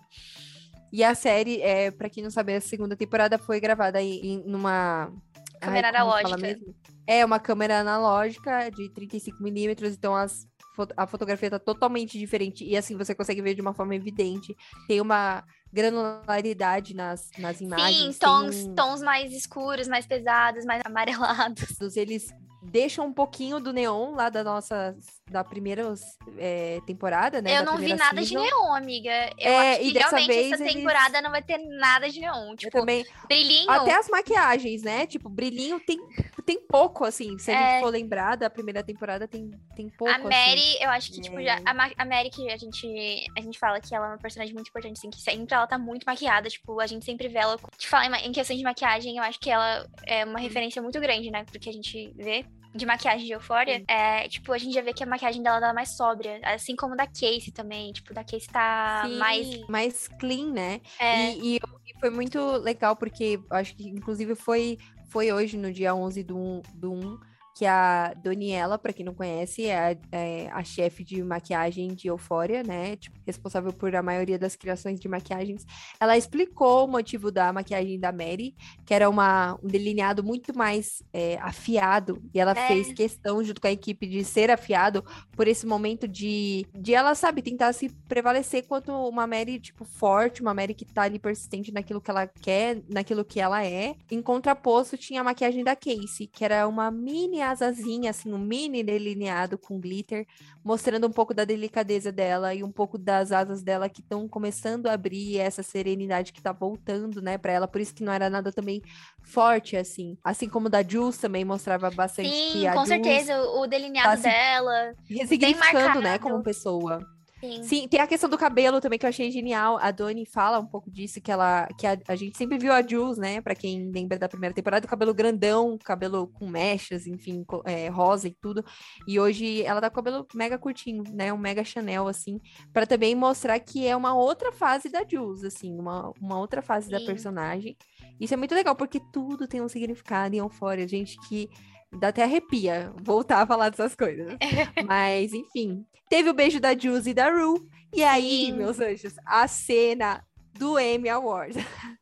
[0.94, 4.44] E a série, é, pra quem não sabe, a segunda temporada foi gravada em, em-
[4.50, 5.12] numa.
[5.60, 6.58] Câmera analógica.
[7.06, 10.48] É, uma câmera analógica de 35mm, então as,
[10.96, 12.64] a fotografia tá totalmente diferente.
[12.64, 14.56] E assim, você consegue ver de uma forma evidente.
[14.88, 15.44] Tem uma
[15.74, 17.96] granularidade nas, nas imagens.
[17.98, 21.98] Sim, tem tons, um- tons mais escuros, mais pesados, mais amarelados.
[21.98, 22.28] eles
[22.70, 24.96] deixam um pouquinho do neon lá da nossa
[25.30, 25.94] da primeira
[26.38, 27.60] é, temporada, né?
[27.60, 28.44] eu não vi nada de season.
[28.46, 29.12] neon, amiga.
[29.38, 32.10] Eu É, acho e que dessa realmente vez essa eles- temporada não vai ter nada
[32.10, 32.52] de neon.
[32.52, 33.06] Eu Tipo, também.
[33.28, 33.70] brilhinho.
[33.70, 35.06] Até as maquiagens, né?
[35.06, 35.98] Tipo, brilhinho tem,
[36.46, 37.38] tem pouco, assim.
[37.40, 37.72] Se a É.
[37.74, 40.14] gente for lembrar da primeira temporada, tem, tem pouco.
[40.14, 40.24] A assim.
[40.30, 41.56] Mary, eu acho que, tipo, já.
[41.58, 41.62] É.
[41.66, 44.54] A, Ma- a Mary, que a gente, a gente fala que ela é uma personagem
[44.54, 46.48] muito importante, assim, que sempre ela tá muito maquiada.
[46.50, 47.58] Tipo, a gente sempre vê ela.
[47.78, 51.00] Te fala em, em questão de maquiagem, eu acho que ela é uma referência muito
[51.02, 51.44] grande, né?
[51.52, 52.46] Porque a gente vê.
[52.76, 55.74] De maquiagem de Euphoria, é, tipo, a gente já vê que a maquiagem dela tá
[55.74, 60.52] mais sóbria, assim como da Casey também, tipo, da Casey tá Sim, mais, mais clean,
[60.54, 60.82] né?
[61.00, 64.78] é, E, e- e foi muito legal, porque acho que, inclusive, foi,
[65.10, 67.20] foi hoje, no dia 11 do 1, do 1
[67.58, 72.08] que a Daniela, pra quem não conhece, é a, é a chefe de maquiagem de
[72.08, 72.96] Euphoria, né?
[72.98, 75.66] Tipo, responsável por a maioria das criações de maquiagens.
[76.00, 78.56] Ela explicou o motivo da maquiagem da Mary,
[78.86, 82.68] que era uma, um delineado muito mais é, afiado, e ela É.
[82.68, 87.16] fez questão, junto com a equipe, de ser afiado por esse momento de, de ela,
[87.16, 91.72] sabe, tentar se prevalecer quanto uma Mary, tipo, forte, uma Mary que tá ali persistente
[91.74, 93.96] naquilo que ela quer, naquilo que ela é.
[94.12, 98.84] Em contraposto, tinha a maquiagem da Casey, que era uma mini asazinha, assim, um mini
[98.84, 100.26] delineado com glitter,
[100.64, 104.88] mostrando um pouco da delicadeza dela e um pouco das asas dela que estão começando
[104.88, 107.68] a abrir, essa serenidade que tá voltando, né, pra ela.
[107.68, 108.82] Por isso que não era nada também
[109.24, 110.18] forte, assim.
[110.24, 114.22] Assim como da Jules também mostrava bastante que sim, a com Jules certeza, o, delineado
[114.22, 114.94] tá dela.
[115.10, 117.00] ressignificando, né, como pessoa.
[117.48, 117.64] Sim.
[117.64, 119.78] Sim, tem a questão do cabelo também que eu achei genial.
[119.82, 122.82] A Doni fala um pouco disso, que ela que a, a gente sempre viu a
[122.86, 123.42] Jules, né?
[123.42, 128.28] Pra quem lembra da primeira temporada, o cabelo grandão, cabelo com mechas, enfim, é, rosa
[128.28, 128.64] e tudo.
[129.08, 131.32] E hoje ela tá com o cabelo mega curtinho, né?
[131.32, 132.40] Um mega Chanel, assim,
[132.74, 136.90] pra também mostrar que é uma outra fase da Jules, assim, uma, uma outra fase
[136.90, 137.06] da Sim.
[137.06, 137.78] personagem.
[138.20, 141.50] Isso é muito legal, porque tudo tem um significado em Euphoria, gente, que
[141.92, 144.36] dá até arrepia voltar a falar dessas coisas.
[144.86, 145.86] Mas, enfim.
[146.10, 147.60] Teve o beijo da Jules e da Rue.
[147.94, 148.54] E aí, Sim.
[148.54, 150.24] meus anjos, a cena
[150.58, 151.58] do Emmy Awards.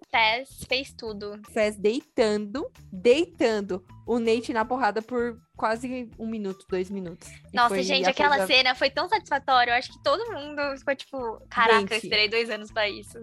[0.10, 1.42] Fez, fez tudo.
[1.52, 7.28] Fez deitando, deitando o Nate na porrada por quase um minuto, dois minutos.
[7.54, 9.72] Nossa, gente, aquela coisa- cena foi tão satisfatória.
[9.72, 12.04] Eu acho que todo mundo ficou tipo, caraca, eu Gente.
[12.04, 13.20] esperei dois anos pra isso.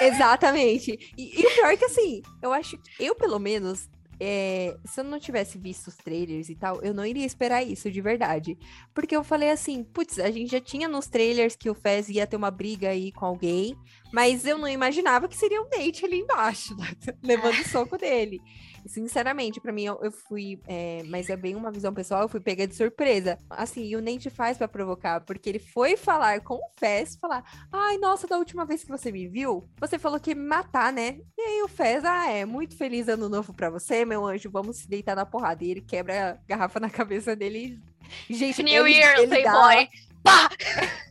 [0.00, 0.98] Exatamente.
[1.16, 3.88] E, e o pior é que, assim, eu acho que eu, pelo menos,
[4.20, 7.90] é, se eu não tivesse visto os trailers e tal, eu não iria esperar isso
[7.90, 8.58] de verdade.
[8.92, 12.26] Porque eu falei assim, putz, a gente já tinha nos trailers que o Fez ia
[12.26, 13.76] ter uma briga aí com alguém,
[14.12, 16.76] mas eu não imaginava que seria o Nate ali embaixo,
[17.22, 18.40] levando o soco dele.
[18.86, 22.40] Sinceramente, pra mim, eu, eu fui, é, mas é bem uma visão pessoal, eu fui
[22.40, 23.38] pega de surpresa.
[23.48, 27.44] Assim, e o Nate faz pra provocar, porque ele foi falar com o Fez, falar,
[27.72, 30.92] Ai, nossa, da última vez que você me viu, você falou que ia me matar,
[30.92, 31.18] né?
[31.36, 34.78] E aí o Fez, ah, é, muito feliz ano novo pra você, meu anjo, vamos
[34.78, 35.64] se deitar na porrada.
[35.64, 37.80] E ele quebra a garrafa na cabeça dele.
[38.28, 39.88] Gente, New ele, Year, ele Playboy.
[40.22, 40.48] Dá,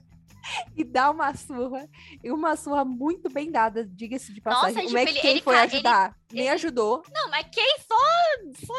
[0.78, 1.88] e dá uma surra,
[2.24, 4.76] e uma surra muito bem dada, diga-se de passagem.
[4.76, 7.04] Nossa, o tipo, Mac ele- quem ele foi ajudar, nem ele- ajudou.
[7.14, 8.74] Não, mas quem só.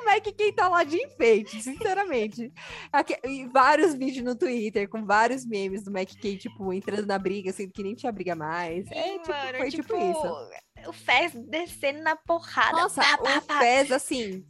[0.00, 2.52] O Mac quem tá lá de enfeite, sinceramente.
[2.92, 7.18] Aqui- e vários vídeos no Twitter com vários memes do Mac Kay, tipo, entrando na
[7.18, 8.86] briga, sendo que nem tinha briga mais.
[8.90, 10.88] É, Sim, tipo, mano, foi tipo, isso.
[10.88, 12.72] O Fez descendo na porrada.
[12.72, 13.58] Nossa, pá, pá, o pá.
[13.58, 14.44] Fez, assim,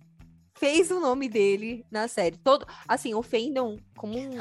[0.61, 2.37] fez o nome dele na série.
[2.37, 4.39] Todo, assim, ofendam como um, um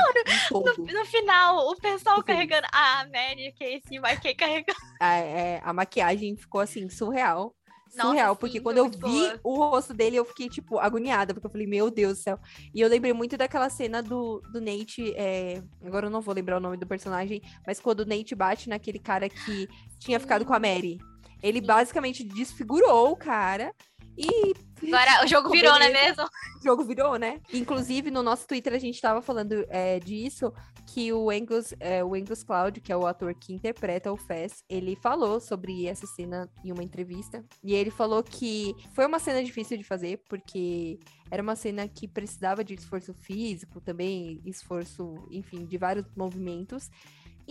[0.49, 0.85] todo.
[0.85, 2.67] No final, o pessoal carregando.
[2.73, 4.77] Ah, Mary, Casey, vai que carregando.
[4.99, 7.55] A, é, a maquiagem ficou, assim, surreal.
[7.95, 9.39] Nossa, Surreal, sim, porque quando eu vi boa.
[9.43, 12.39] o rosto dele, eu fiquei, tipo, agoniada, porque eu falei, meu Deus do céu.
[12.75, 16.57] E eu lembrei muito daquela cena do, do Nate, é, agora eu não vou lembrar
[16.57, 19.67] o nome do personagem, mas quando o Nate bate naquele cara que
[19.97, 20.99] tinha ficado com a Mary.
[21.41, 21.65] Ele Sim.
[21.65, 23.73] basicamente desfigurou o cara
[24.19, 24.69] e.
[24.87, 26.23] Agora o jogo virou, não é beleza.
[26.23, 26.29] mesmo?
[26.59, 27.41] O jogo virou, né?
[27.53, 30.53] Inclusive, no nosso Twitter, a gente tava falando é, disso,
[30.87, 34.63] que o Angus, é, o Angus Cloud, que é o ator que interpreta o Fez,
[34.69, 37.45] ele falou sobre essa cena em uma entrevista.
[37.63, 40.97] E ele falou que foi uma cena difícil de fazer, porque
[41.29, 46.89] era uma cena que precisava de esforço físico, também esforço, enfim, de vários movimentos.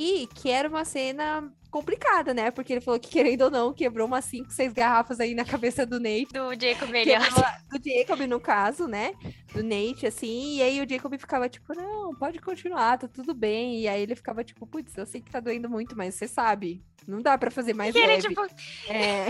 [0.01, 2.53] E que era uma cena complicada, né?
[2.53, 5.85] Porque ele falou que, querendo ou não, quebrou umas 5, 6 garrafas aí na cabeça
[5.85, 7.21] do Nate Do Jacob era
[7.69, 9.13] do Jacob, no caso, né?
[9.53, 10.57] Do Nate, assim.
[10.57, 13.81] E aí o Jacob ficava tipo, não, pode continuar, tá tudo bem.
[13.81, 16.81] E aí ele ficava tipo, putz, eu sei que tá doendo muito, mas você sabe,
[17.07, 18.29] não dá pra fazer mais E ele, leve.
[18.29, 18.41] tipo,
[18.89, 19.27] É,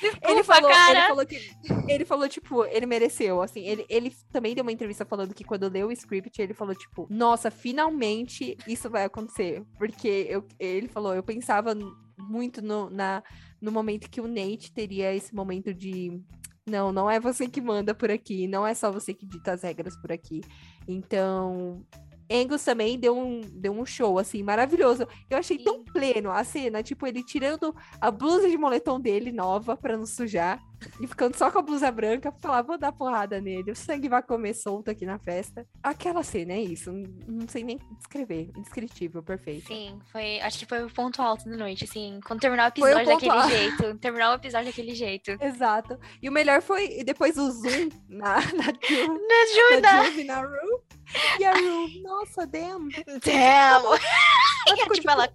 [0.00, 0.98] desculpa, ele falou, cara.
[0.98, 1.50] ele falou que
[1.88, 3.66] ele falou tipo, ele mereceu, assim.
[3.66, 7.06] Ele, ele também deu uma entrevista falando que quando leu o script, ele falou tipo,
[7.10, 11.76] nossa, finalmente isso vai acontecer, porque eu, ele falou, eu pensava
[12.18, 13.22] muito no, na,
[13.60, 16.20] no momento que o Nate teria esse momento de
[16.68, 19.62] não, não é você que manda por aqui, não é só você que dita as
[19.62, 20.42] regras por aqui.
[20.86, 21.84] Então,
[22.30, 25.06] Angus também deu um, deu um show, assim, maravilhoso.
[25.30, 25.84] Eu achei tão Sim.
[25.92, 30.60] Pleno a cena, tipo, ele tirando a blusa de moletom dele, nova, pra não sujar,
[31.00, 34.08] e ficando só com a blusa branca, pra falar, vou dar porrada nele, o sangue
[34.08, 35.66] vai comer solto aqui na festa.
[35.82, 39.66] Aquela cena, é isso, não, sei nem descrever, indescritível, perfeito.
[39.66, 40.40] Sim, foi.
[40.40, 42.20] Acho que foi o ponto alto da noite, assim.
[42.24, 43.48] Quando terminar o o episódio ponto daquele alto.
[43.50, 43.98] jeito.
[43.98, 45.30] Terminar o episódio daquele jeito.
[45.42, 45.98] Exato.
[46.22, 50.04] E o melhor foi depois o zoom na, na, Ju- na ajuda!
[50.04, 50.82] Juve, na Ru.
[51.40, 52.88] E a Ru, nossa, damn.
[53.24, 53.84] Damn!
[54.66, 55.26] Ela ficou, tipo, ela,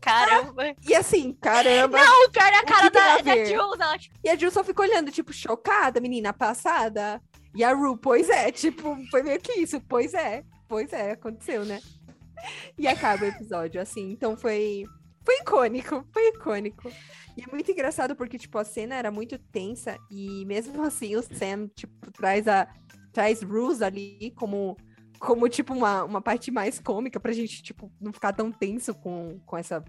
[0.44, 0.76] caramba.
[0.88, 1.98] E assim, caramba.
[1.98, 3.46] Não, o pior é a cara da, a da?
[3.46, 3.80] Jules.
[3.80, 7.22] Ela, tipo, E a Jill só ficou olhando, tipo, chocada, menina passada.
[7.56, 11.64] E a Ru, pois é, tipo, foi meio que isso, pois é, pois é, aconteceu,
[11.64, 11.80] né?
[12.78, 14.86] E acaba o episódio, assim, então foi.
[15.26, 16.92] Foi icônico, foi icônico.
[17.38, 21.22] E é muito engraçado porque, tipo, a cena era muito tensa e mesmo assim o
[21.22, 22.68] Sam, tipo, traz a.
[23.14, 24.76] traz Ruse ali como.
[25.20, 29.40] Como, tipo, uma, uma parte mais cômica pra gente, tipo, não ficar tão tenso com,
[29.46, 29.82] com essa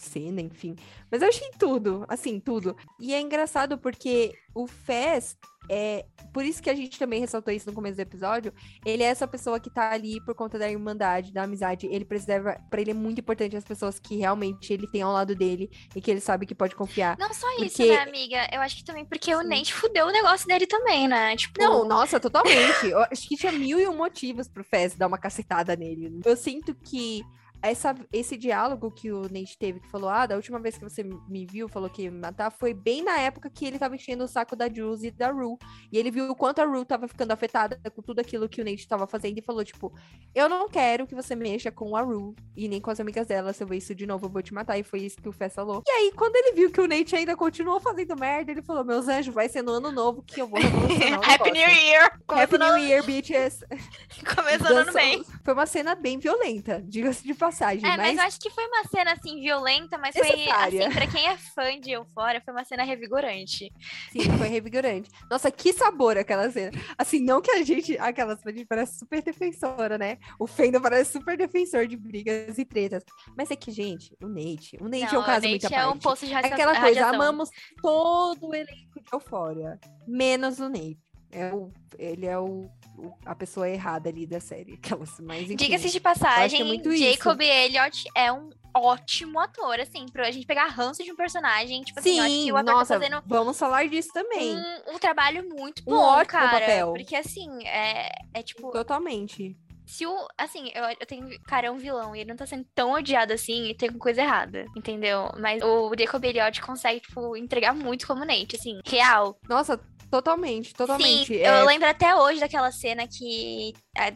[0.00, 0.74] cena, enfim.
[1.10, 2.76] Mas eu achei tudo, assim, tudo.
[3.00, 5.36] E é engraçado porque o Fez,
[5.68, 8.52] é, por isso que a gente também ressaltou isso no começo do episódio,
[8.84, 11.86] ele é essa pessoa que tá ali por conta da irmandade, da amizade.
[11.86, 15.34] Ele preserva, pra ele é muito importante as pessoas que realmente ele tem ao lado
[15.34, 17.16] dele e que ele sabe que pode confiar.
[17.18, 18.48] Não só isso, Porque- né, amiga?
[18.52, 19.48] Eu acho que também porque o Sim.
[19.48, 21.36] Nate fudeu o negócio dele também, né?
[21.36, 22.86] Tipo, Não, nossa, totalmente.
[22.86, 26.20] Eu acho que tinha mil e um motivos pro Fez dar uma cacetada nele.
[26.24, 27.22] Eu sinto que
[27.62, 31.02] essa, esse diálogo que o Nate teve, que falou: Ah, da última vez que você
[31.02, 34.24] me viu, falou que ia me matar, foi bem na época que ele tava enchendo
[34.24, 35.56] o saco da Jules e da Rue.
[35.90, 38.64] E ele viu o quanto a Rue tava ficando afetada com tudo aquilo que o
[38.64, 39.92] Nate tava fazendo e falou: Tipo,
[40.34, 43.52] eu não quero que você mexa com a Rue e nem com as amigas dela.
[43.52, 44.78] Se eu ver isso de novo, eu vou te matar.
[44.78, 45.82] E foi isso que o Fess falou.
[45.86, 49.08] E aí, quando ele viu que o Nate ainda continuou fazendo merda, ele falou: Meus
[49.08, 51.20] anjos, vai ser no ano novo que eu vou revolucionar.
[51.32, 52.20] Happy New Year!
[52.28, 53.64] Happy New Year, bitches!
[54.34, 55.24] Começando bem.
[55.44, 57.45] Foi uma cena bem violenta, diga-se de passagem.
[57.84, 57.96] É, mas...
[57.98, 61.36] mas eu acho que foi uma cena, assim, violenta, mas foi, assim, pra quem é
[61.36, 63.72] fã de Eufória, foi uma cena revigorante.
[64.12, 65.10] Sim, foi revigorante.
[65.30, 66.72] Nossa, que sabor aquela cena.
[66.98, 70.18] Assim, não que a gente, aquelas, gente parece super defensora, né?
[70.38, 73.02] O Fendo parece super defensor de brigas e tretas.
[73.36, 75.76] Mas é que, gente, o Nate, o Nate Não, é um caso Nate muito à
[75.76, 76.02] é um parte.
[76.02, 77.14] poço de É radia- aquela coisa, radiação.
[77.14, 77.50] amamos
[77.82, 80.98] todo o elenco de Eufória, menos o Nate.
[81.32, 82.70] É o, ele é o-
[83.24, 84.74] a pessoa errada ali da série.
[84.74, 85.48] Aquelas, mas.
[85.48, 86.96] Diga-se de é passagem, isso.
[86.96, 91.82] Jacob Elliott é um ótimo ator, assim, pra gente pegar ranço de um personagem.
[91.82, 94.54] Tipo assim, Sim, que o ator nossa, tá fazendo vamos falar disso também.
[94.56, 96.60] um, um trabalho muito Um bom, ótimo cara.
[96.60, 96.92] papel.
[96.92, 99.56] Porque assim, é, é tipo, Totalmente.
[99.86, 100.28] Se o.
[100.36, 101.28] Assim, eu, eu tenho.
[101.44, 104.20] Cara, é um vilão e ele não tá sendo tão odiado assim e tem coisa
[104.20, 105.30] errada, entendeu?
[105.38, 109.38] Mas o Jacob Elliott consegue, tipo, entregar muito como Nate, assim, real.
[109.48, 109.80] Nossa,
[110.10, 111.26] totalmente, totalmente.
[111.26, 113.72] Sim, É, eu lembro até hoje daquela cena que,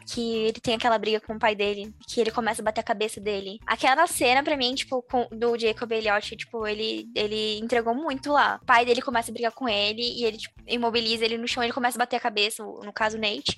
[0.06, 2.84] que ele tem aquela briga com o pai dele, que ele começa a bater a
[2.84, 3.58] cabeça dele.
[3.66, 8.58] Aquela cena, pra mim, tipo, com- do Jacob Elliott, tipo, ele, ele entregou muito lá.
[8.62, 11.62] O pai dele começa a brigar com ele e ele, tipo, imobiliza ele no chão,
[11.62, 13.56] ele começa a bater a cabeça, no caso, o Nate.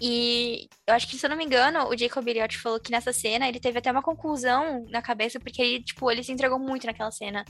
[0.00, 3.12] E eu acho que, se eu não me engano, o Jacob Elliott falou que nessa
[3.12, 6.84] cena ele teve até uma conclusão na cabeça, porque ele, tipo, ele se entregou muito
[6.84, 7.44] naquela cena.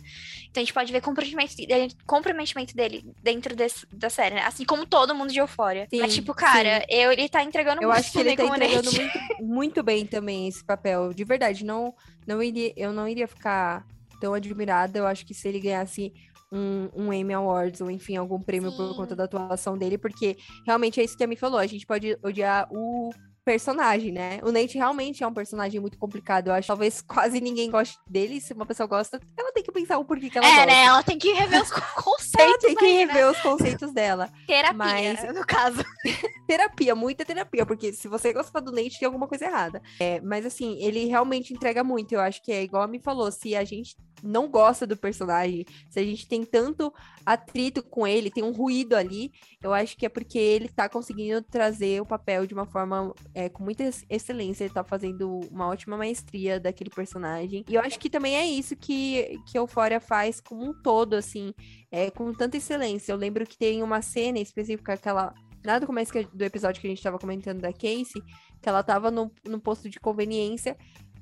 [0.50, 4.42] Então a gente pode ver comprometimento dele, comprometimento dele dentro desse- da série, né?
[4.42, 5.88] Assim como todo mundo de Eufória.
[6.02, 9.18] Mas, tipo, cara, eu, ele tá entregando Eu muito acho que ele tá entregando muito,
[9.42, 11.12] muito bem também esse papel.
[11.12, 11.94] De verdade, não,
[12.26, 13.86] não iria, eu não iria ficar
[14.20, 14.98] tão admirada.
[14.98, 16.12] Eu acho que se ele ganhasse
[16.52, 18.96] um, um Emmy Awards ou, enfim, algum prêmio por Sim.
[18.96, 21.58] conta da atuação dele, porque realmente é isso que a Mi falou.
[21.58, 23.10] A gente pode odiar o
[23.44, 24.40] personagem, né?
[24.42, 26.48] O Nate realmente é um personagem muito complicado.
[26.48, 28.40] Eu acho que talvez quase ninguém goste dele.
[28.40, 30.66] Se uma pessoa gosta, ela tem que pensar o porquê que ela É, gosta.
[30.66, 30.84] né?
[30.84, 33.12] Ela tem que rever os co- conceitos Ela tem que aí, né?
[33.12, 34.30] rever os conceitos dela.
[34.46, 35.84] Terapia, Mas- no caso.
[36.46, 39.82] terapia, muita terapia, porque se você gosta do Nate, tem alguma coisa errada.
[40.00, 42.12] É, mas assim, ele realmente entrega muito.
[42.12, 45.66] Eu acho que é igual a me falou, se a gente não gosta do personagem,
[45.90, 46.92] se a gente tem tanto
[47.24, 51.42] atrito com ele, tem um ruído ali, eu acho que é porque ele tá conseguindo
[51.42, 55.68] trazer o papel de uma forma é, com muita ex- excelência, ele tá fazendo uma
[55.68, 57.64] ótima maestria daquele personagem.
[57.68, 61.52] E eu acho que também é isso que, que Euphoria faz como um todo, assim,
[61.90, 63.12] é, com tanta excelência.
[63.12, 66.90] Eu lembro que tem uma cena específica, aquela lá no começo do episódio que a
[66.90, 68.22] gente tava comentando da Casey,
[68.60, 70.76] que ela tava no, no posto de conveniência.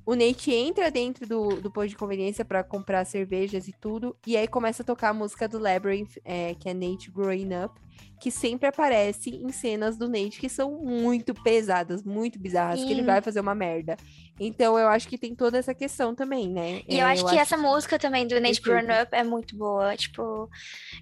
[0.05, 4.16] O Nate entra dentro do, do posto de conveniência pra comprar cervejas e tudo.
[4.26, 7.80] E aí começa a tocar a música do Labyrinth, é, que é Nate Growing Up,
[8.20, 13.01] que sempre aparece em cenas do Nate que são muito pesadas, muito bizarras, que ele
[13.01, 13.07] Sim.
[13.07, 13.97] vai fazer uma merda.
[14.38, 16.82] Então eu acho que tem toda essa questão também, né?
[16.88, 18.61] E É, eu acho que essa música também do Nate.
[18.61, 19.97] Grown Up é muito boa.
[19.97, 20.49] Tipo,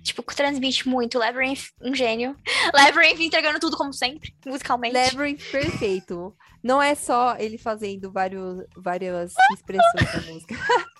[0.02, 1.18] tipo, transmite muito.
[1.18, 2.34] Labyrinth, um gênio.
[2.74, 4.94] Labyrinth entregando tudo como sempre, musicalmente.
[4.94, 6.34] Labyrinth perfeito.
[6.62, 10.54] Não é só ele fazendo vários, várias expressões na música.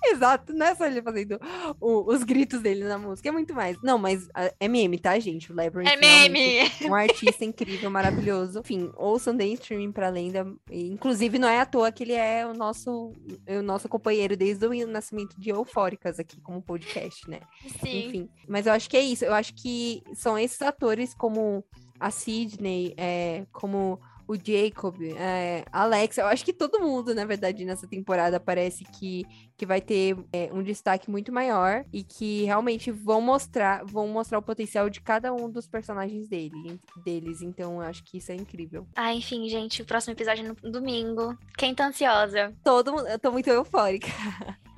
[0.04, 1.38] Exato, não é só ele fazendo
[1.80, 3.76] o- os gritos dele na música, é muito mais.
[3.82, 5.52] Não, mas ah, é meme, tá, gente?
[5.52, 6.70] O Labyrinth É meme!
[6.88, 8.60] um artista incrível, maravilhoso.
[8.60, 10.46] Enfim, ouçam The Streaming pra lenda.
[10.70, 13.12] Inclusive, não é à toa que ele é o nosso,
[13.46, 17.40] é o nosso companheiro desde o nascimento de Eufóricas aqui, como podcast, né?
[17.80, 18.06] Sim.
[18.08, 19.24] Enfim, mas eu acho que é isso.
[19.24, 21.64] Eu acho que são esses atores como
[21.98, 24.00] a Sidney, é, como
[24.30, 26.18] o Jacob, é, Alex.
[26.18, 29.24] Eu acho que todo mundo, na verdade, nessa temporada parece que,
[29.56, 34.38] que vai ter é, um destaque muito maior e que realmente vão mostrar, vão mostrar
[34.38, 37.42] o potencial de cada um dos personagens dele, deles.
[37.42, 38.86] Então, eu acho que isso é incrível.
[38.94, 41.36] Ah, enfim, gente, o próximo episódio é no domingo.
[41.58, 42.54] Quem tá ansiosa?
[42.62, 44.06] Todo mundo, eu tô muito eufórica.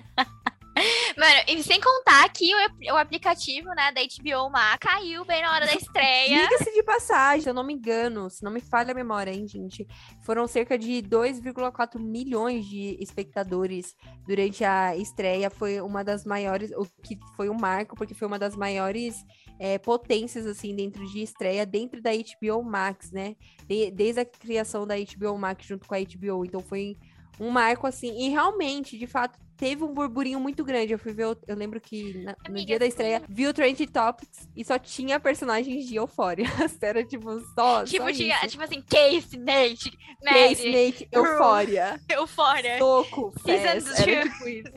[1.22, 5.54] Mano, e sem contar que o, o aplicativo, né, da HBO Max caiu bem na
[5.54, 6.48] hora da estreia.
[6.48, 9.86] Diga-se de passagem, eu não me engano, se não me falha a memória, hein, gente?
[10.24, 13.94] Foram cerca de 2,4 milhões de espectadores
[14.26, 15.48] durante a estreia.
[15.48, 19.24] Foi uma das maiores, o que foi um marco, porque foi uma das maiores
[19.60, 23.36] é, potências, assim, dentro de estreia, dentro da HBO Max, né?
[23.68, 26.44] De- desde a criação da HBO Max junto com a HBO.
[26.44, 26.96] Então foi
[27.38, 30.92] um marco, assim, e realmente, de fato, teve um burburinho muito grande.
[30.92, 33.86] Eu fui ver, eu lembro que na, no Amiga, dia da estreia, vi o Trend
[33.86, 36.46] Topics e só tinha personagens de Euphoria.
[36.82, 37.84] Era tipo, só.
[37.84, 42.00] Tipo, só tinha, tipo assim, Case, Nate, Case, Mary, Nate, Euphoria.
[42.08, 42.78] Eufória.
[42.78, 43.80] Soco, Fez, era
[44.24, 44.72] tipo isso.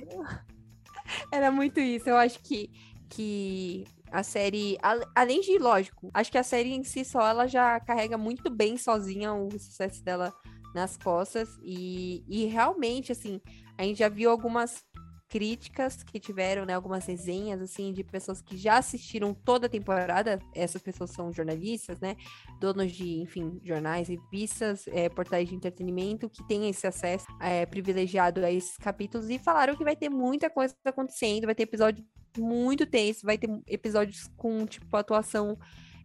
[1.32, 2.08] Era muito isso.
[2.08, 2.70] Eu acho que,
[3.10, 4.78] que a série,
[5.16, 8.78] além de, lógico, acho que a série em si só, ela já carrega muito bem
[8.78, 10.32] sozinha o sucesso dela
[10.76, 11.50] nas costas.
[11.64, 13.42] E, e realmente, assim,
[13.78, 14.84] a gente já viu algumas
[15.28, 16.74] críticas que tiveram, né?
[16.74, 20.40] Algumas resenhas, assim, de pessoas que já assistiram toda a temporada.
[20.54, 22.16] Essas pessoas são jornalistas, né?
[22.60, 28.46] Donos de, enfim, jornais, revistas, eh, portais de entretenimento que têm esse acesso eh, privilegiado
[28.46, 32.06] a esses capítulos e falaram que vai ter muita coisa acontecendo, vai ter episódio
[32.38, 35.58] muito tenso, vai ter episódios com, tipo, atuação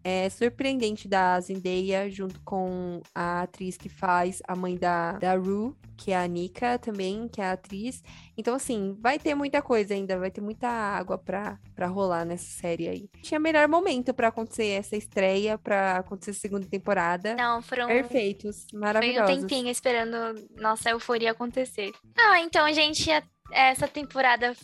[0.02, 5.74] é, surpreendente da Zendaya, junto com a atriz que faz a mãe da, da Rue,
[5.96, 8.02] que é a Nika também, que é a atriz.
[8.36, 12.46] Então, assim, vai ter muita coisa ainda, vai ter muita água pra, pra rolar nessa
[12.50, 13.08] série aí.
[13.22, 17.34] Tinha melhor momento pra acontecer essa estreia, pra acontecer a segunda temporada.
[17.34, 17.86] Não, foram.
[17.86, 19.36] Perfeitos, Foi um maravilhosos.
[19.36, 20.16] tempinho esperando
[20.56, 21.92] nossa euforia acontecer.
[22.16, 23.10] Ah, então, gente,
[23.52, 24.54] essa temporada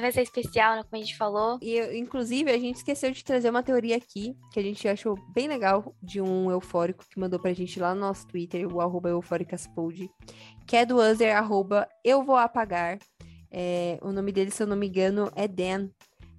[0.00, 0.82] vai ser especial, né?
[0.82, 1.58] Como a gente falou.
[1.60, 5.48] E, inclusive, a gente esqueceu de trazer uma teoria aqui, que a gente achou bem
[5.48, 10.10] legal, de um eufórico que mandou pra gente lá no nosso Twitter, o arroba eufóricaspod,
[10.66, 12.98] que é do user arroba eu vou apagar.
[13.50, 15.88] É, o nome dele, se eu não me engano, é Dan.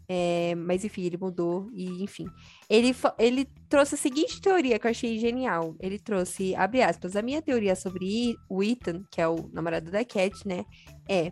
[0.08, 2.28] É, mas enfim, ele mudou e enfim.
[2.70, 5.76] Ele, ele trouxe a seguinte teoria que eu achei genial.
[5.80, 10.06] Ele trouxe, abre aspas, a minha teoria sobre o Ethan, que é o namorado da
[10.06, 10.64] Cat, né?
[11.10, 11.32] É,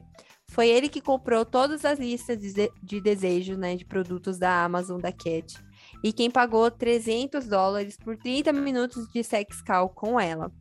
[0.54, 4.64] foi ele que comprou todas as listas de, ze- de desejo, né, de produtos da
[4.64, 5.56] Amazon da Cat.
[6.04, 10.52] E quem pagou 300 dólares por 30 minutos de sex call com ela.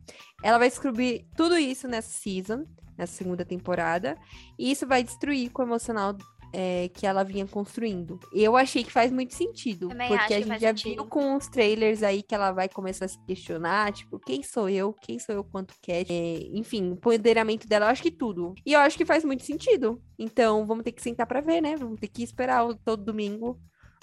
[0.43, 2.65] Ela vai descobrir tudo isso nessa season,
[2.97, 4.17] nessa segunda temporada.
[4.57, 6.15] E isso vai destruir o emocional
[6.53, 8.19] é, que ela vinha construindo.
[8.31, 9.89] Eu achei que faz muito sentido.
[9.89, 10.93] Também porque a gente já sentido.
[10.93, 14.69] viu com os trailers aí que ela vai começar a se questionar, tipo, quem sou
[14.69, 14.93] eu?
[14.93, 16.05] Quem sou eu quanto Cat?
[16.11, 18.53] É, enfim, o empoderamento dela, eu acho que tudo.
[18.63, 20.01] E eu acho que faz muito sentido.
[20.17, 21.75] Então, vamos ter que sentar pra ver, né?
[21.75, 23.59] Vamos ter que esperar todo domingo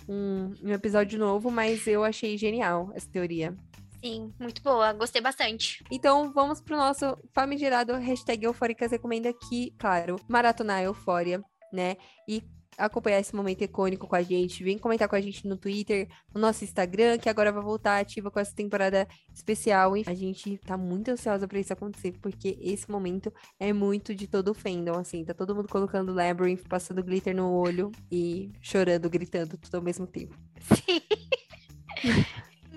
[0.08, 3.56] um, um episódio novo, mas eu achei genial essa teoria.
[4.02, 4.92] Sim, muito boa.
[4.94, 5.84] Gostei bastante.
[5.90, 11.96] Então, vamos pro nosso famigerado hashtag Eufóricas Recomenda aqui, claro, maratonar Eufória, né?
[12.28, 12.42] E
[12.78, 14.64] acompanhar esse momento icônico com a gente.
[14.64, 18.30] Vem comentar com a gente no Twitter, no nosso Instagram, que agora vai voltar ativa
[18.30, 19.96] com essa temporada especial.
[19.96, 24.26] E a gente tá muito ansiosa pra isso acontecer, porque esse momento é muito de
[24.26, 25.24] todo o fandom, assim.
[25.24, 30.06] Tá todo mundo colocando Labyrinth, passando glitter no olho e chorando, gritando tudo ao mesmo
[30.06, 30.36] tempo.
[30.60, 31.00] Sim.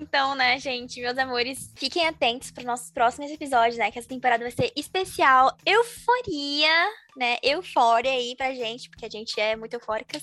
[0.04, 3.90] Então, né, gente, meus amores, fiquem atentos para os nossos próximos episódios, né?
[3.90, 6.68] Que essa temporada vai ser especial euforia,
[7.16, 7.38] né?
[7.42, 10.22] Eufória aí pra gente, porque a gente é muito eufóricas.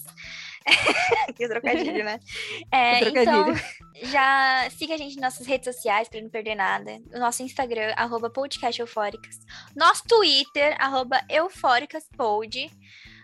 [1.35, 2.19] que trocadilho, né?
[2.71, 3.57] É, Que trocadilho.
[3.57, 7.01] Então, já siga a gente nas nossas redes sociais para não perder nada.
[7.11, 9.39] O nosso Instagram, arroba podcasteufóricas.
[9.75, 12.69] Nosso Twitter, arroba eufóricaspod.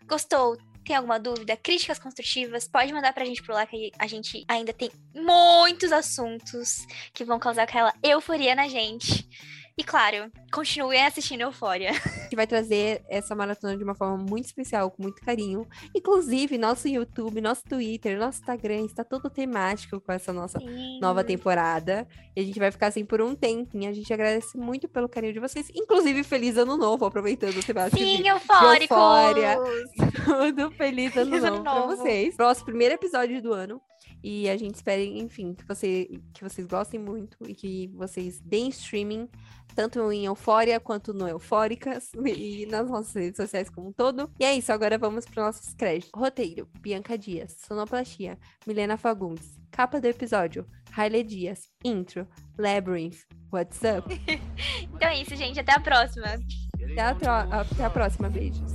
[0.08, 0.58] Gostou?
[0.88, 1.58] Tem alguma dúvida?
[1.58, 2.66] Críticas construtivas?
[2.66, 7.38] Pode mandar pra gente por lá que a gente ainda tem muitos assuntos que vão
[7.38, 9.28] causar aquela euforia na gente.
[9.78, 11.92] E claro, continuem assistindo Eufória.
[12.18, 15.68] A gente vai trazer essa maratona de uma forma muito especial, com muito carinho.
[15.96, 20.58] Inclusive, nosso YouTube, nosso Twitter, nosso Instagram está todo temático com essa nossa
[21.00, 22.08] nova temporada.
[22.36, 23.90] E a gente vai ficar assim por um tempinho.
[23.90, 25.70] A gente agradece muito pelo carinho de vocês.
[25.76, 28.98] Inclusive, feliz ano novo, aproveitando o temático Sim, de eufóricos!
[28.98, 29.58] Eufória.
[30.26, 30.72] tudo.
[30.72, 31.96] Feliz ano Feliz ano novo pra novo.
[31.98, 32.36] vocês.
[32.38, 33.80] Nosso primeiro episódio do ano.
[34.24, 38.70] E a gente espera, enfim, que, você, que vocês gostem muito e que vocês deem
[38.70, 39.30] streaming,
[39.76, 44.30] tanto em Eufória quanto no Eufóricas e nas nossas redes sociais como um todo.
[44.40, 46.12] E é isso, agora vamos para nossos créditos.
[46.16, 47.58] Roteiro, Bianca Dias.
[47.68, 49.58] Sonoplastia, Milena Fagundes.
[49.72, 51.70] Capa do episódio, Riley Dias.
[51.84, 52.28] Intro,
[52.58, 53.20] Labyrinth.
[53.52, 54.08] What's up?
[54.94, 55.60] então é isso, gente.
[55.60, 56.28] Até a próxima.
[56.98, 58.30] Até a, até a próxima.
[58.30, 58.74] Beijos.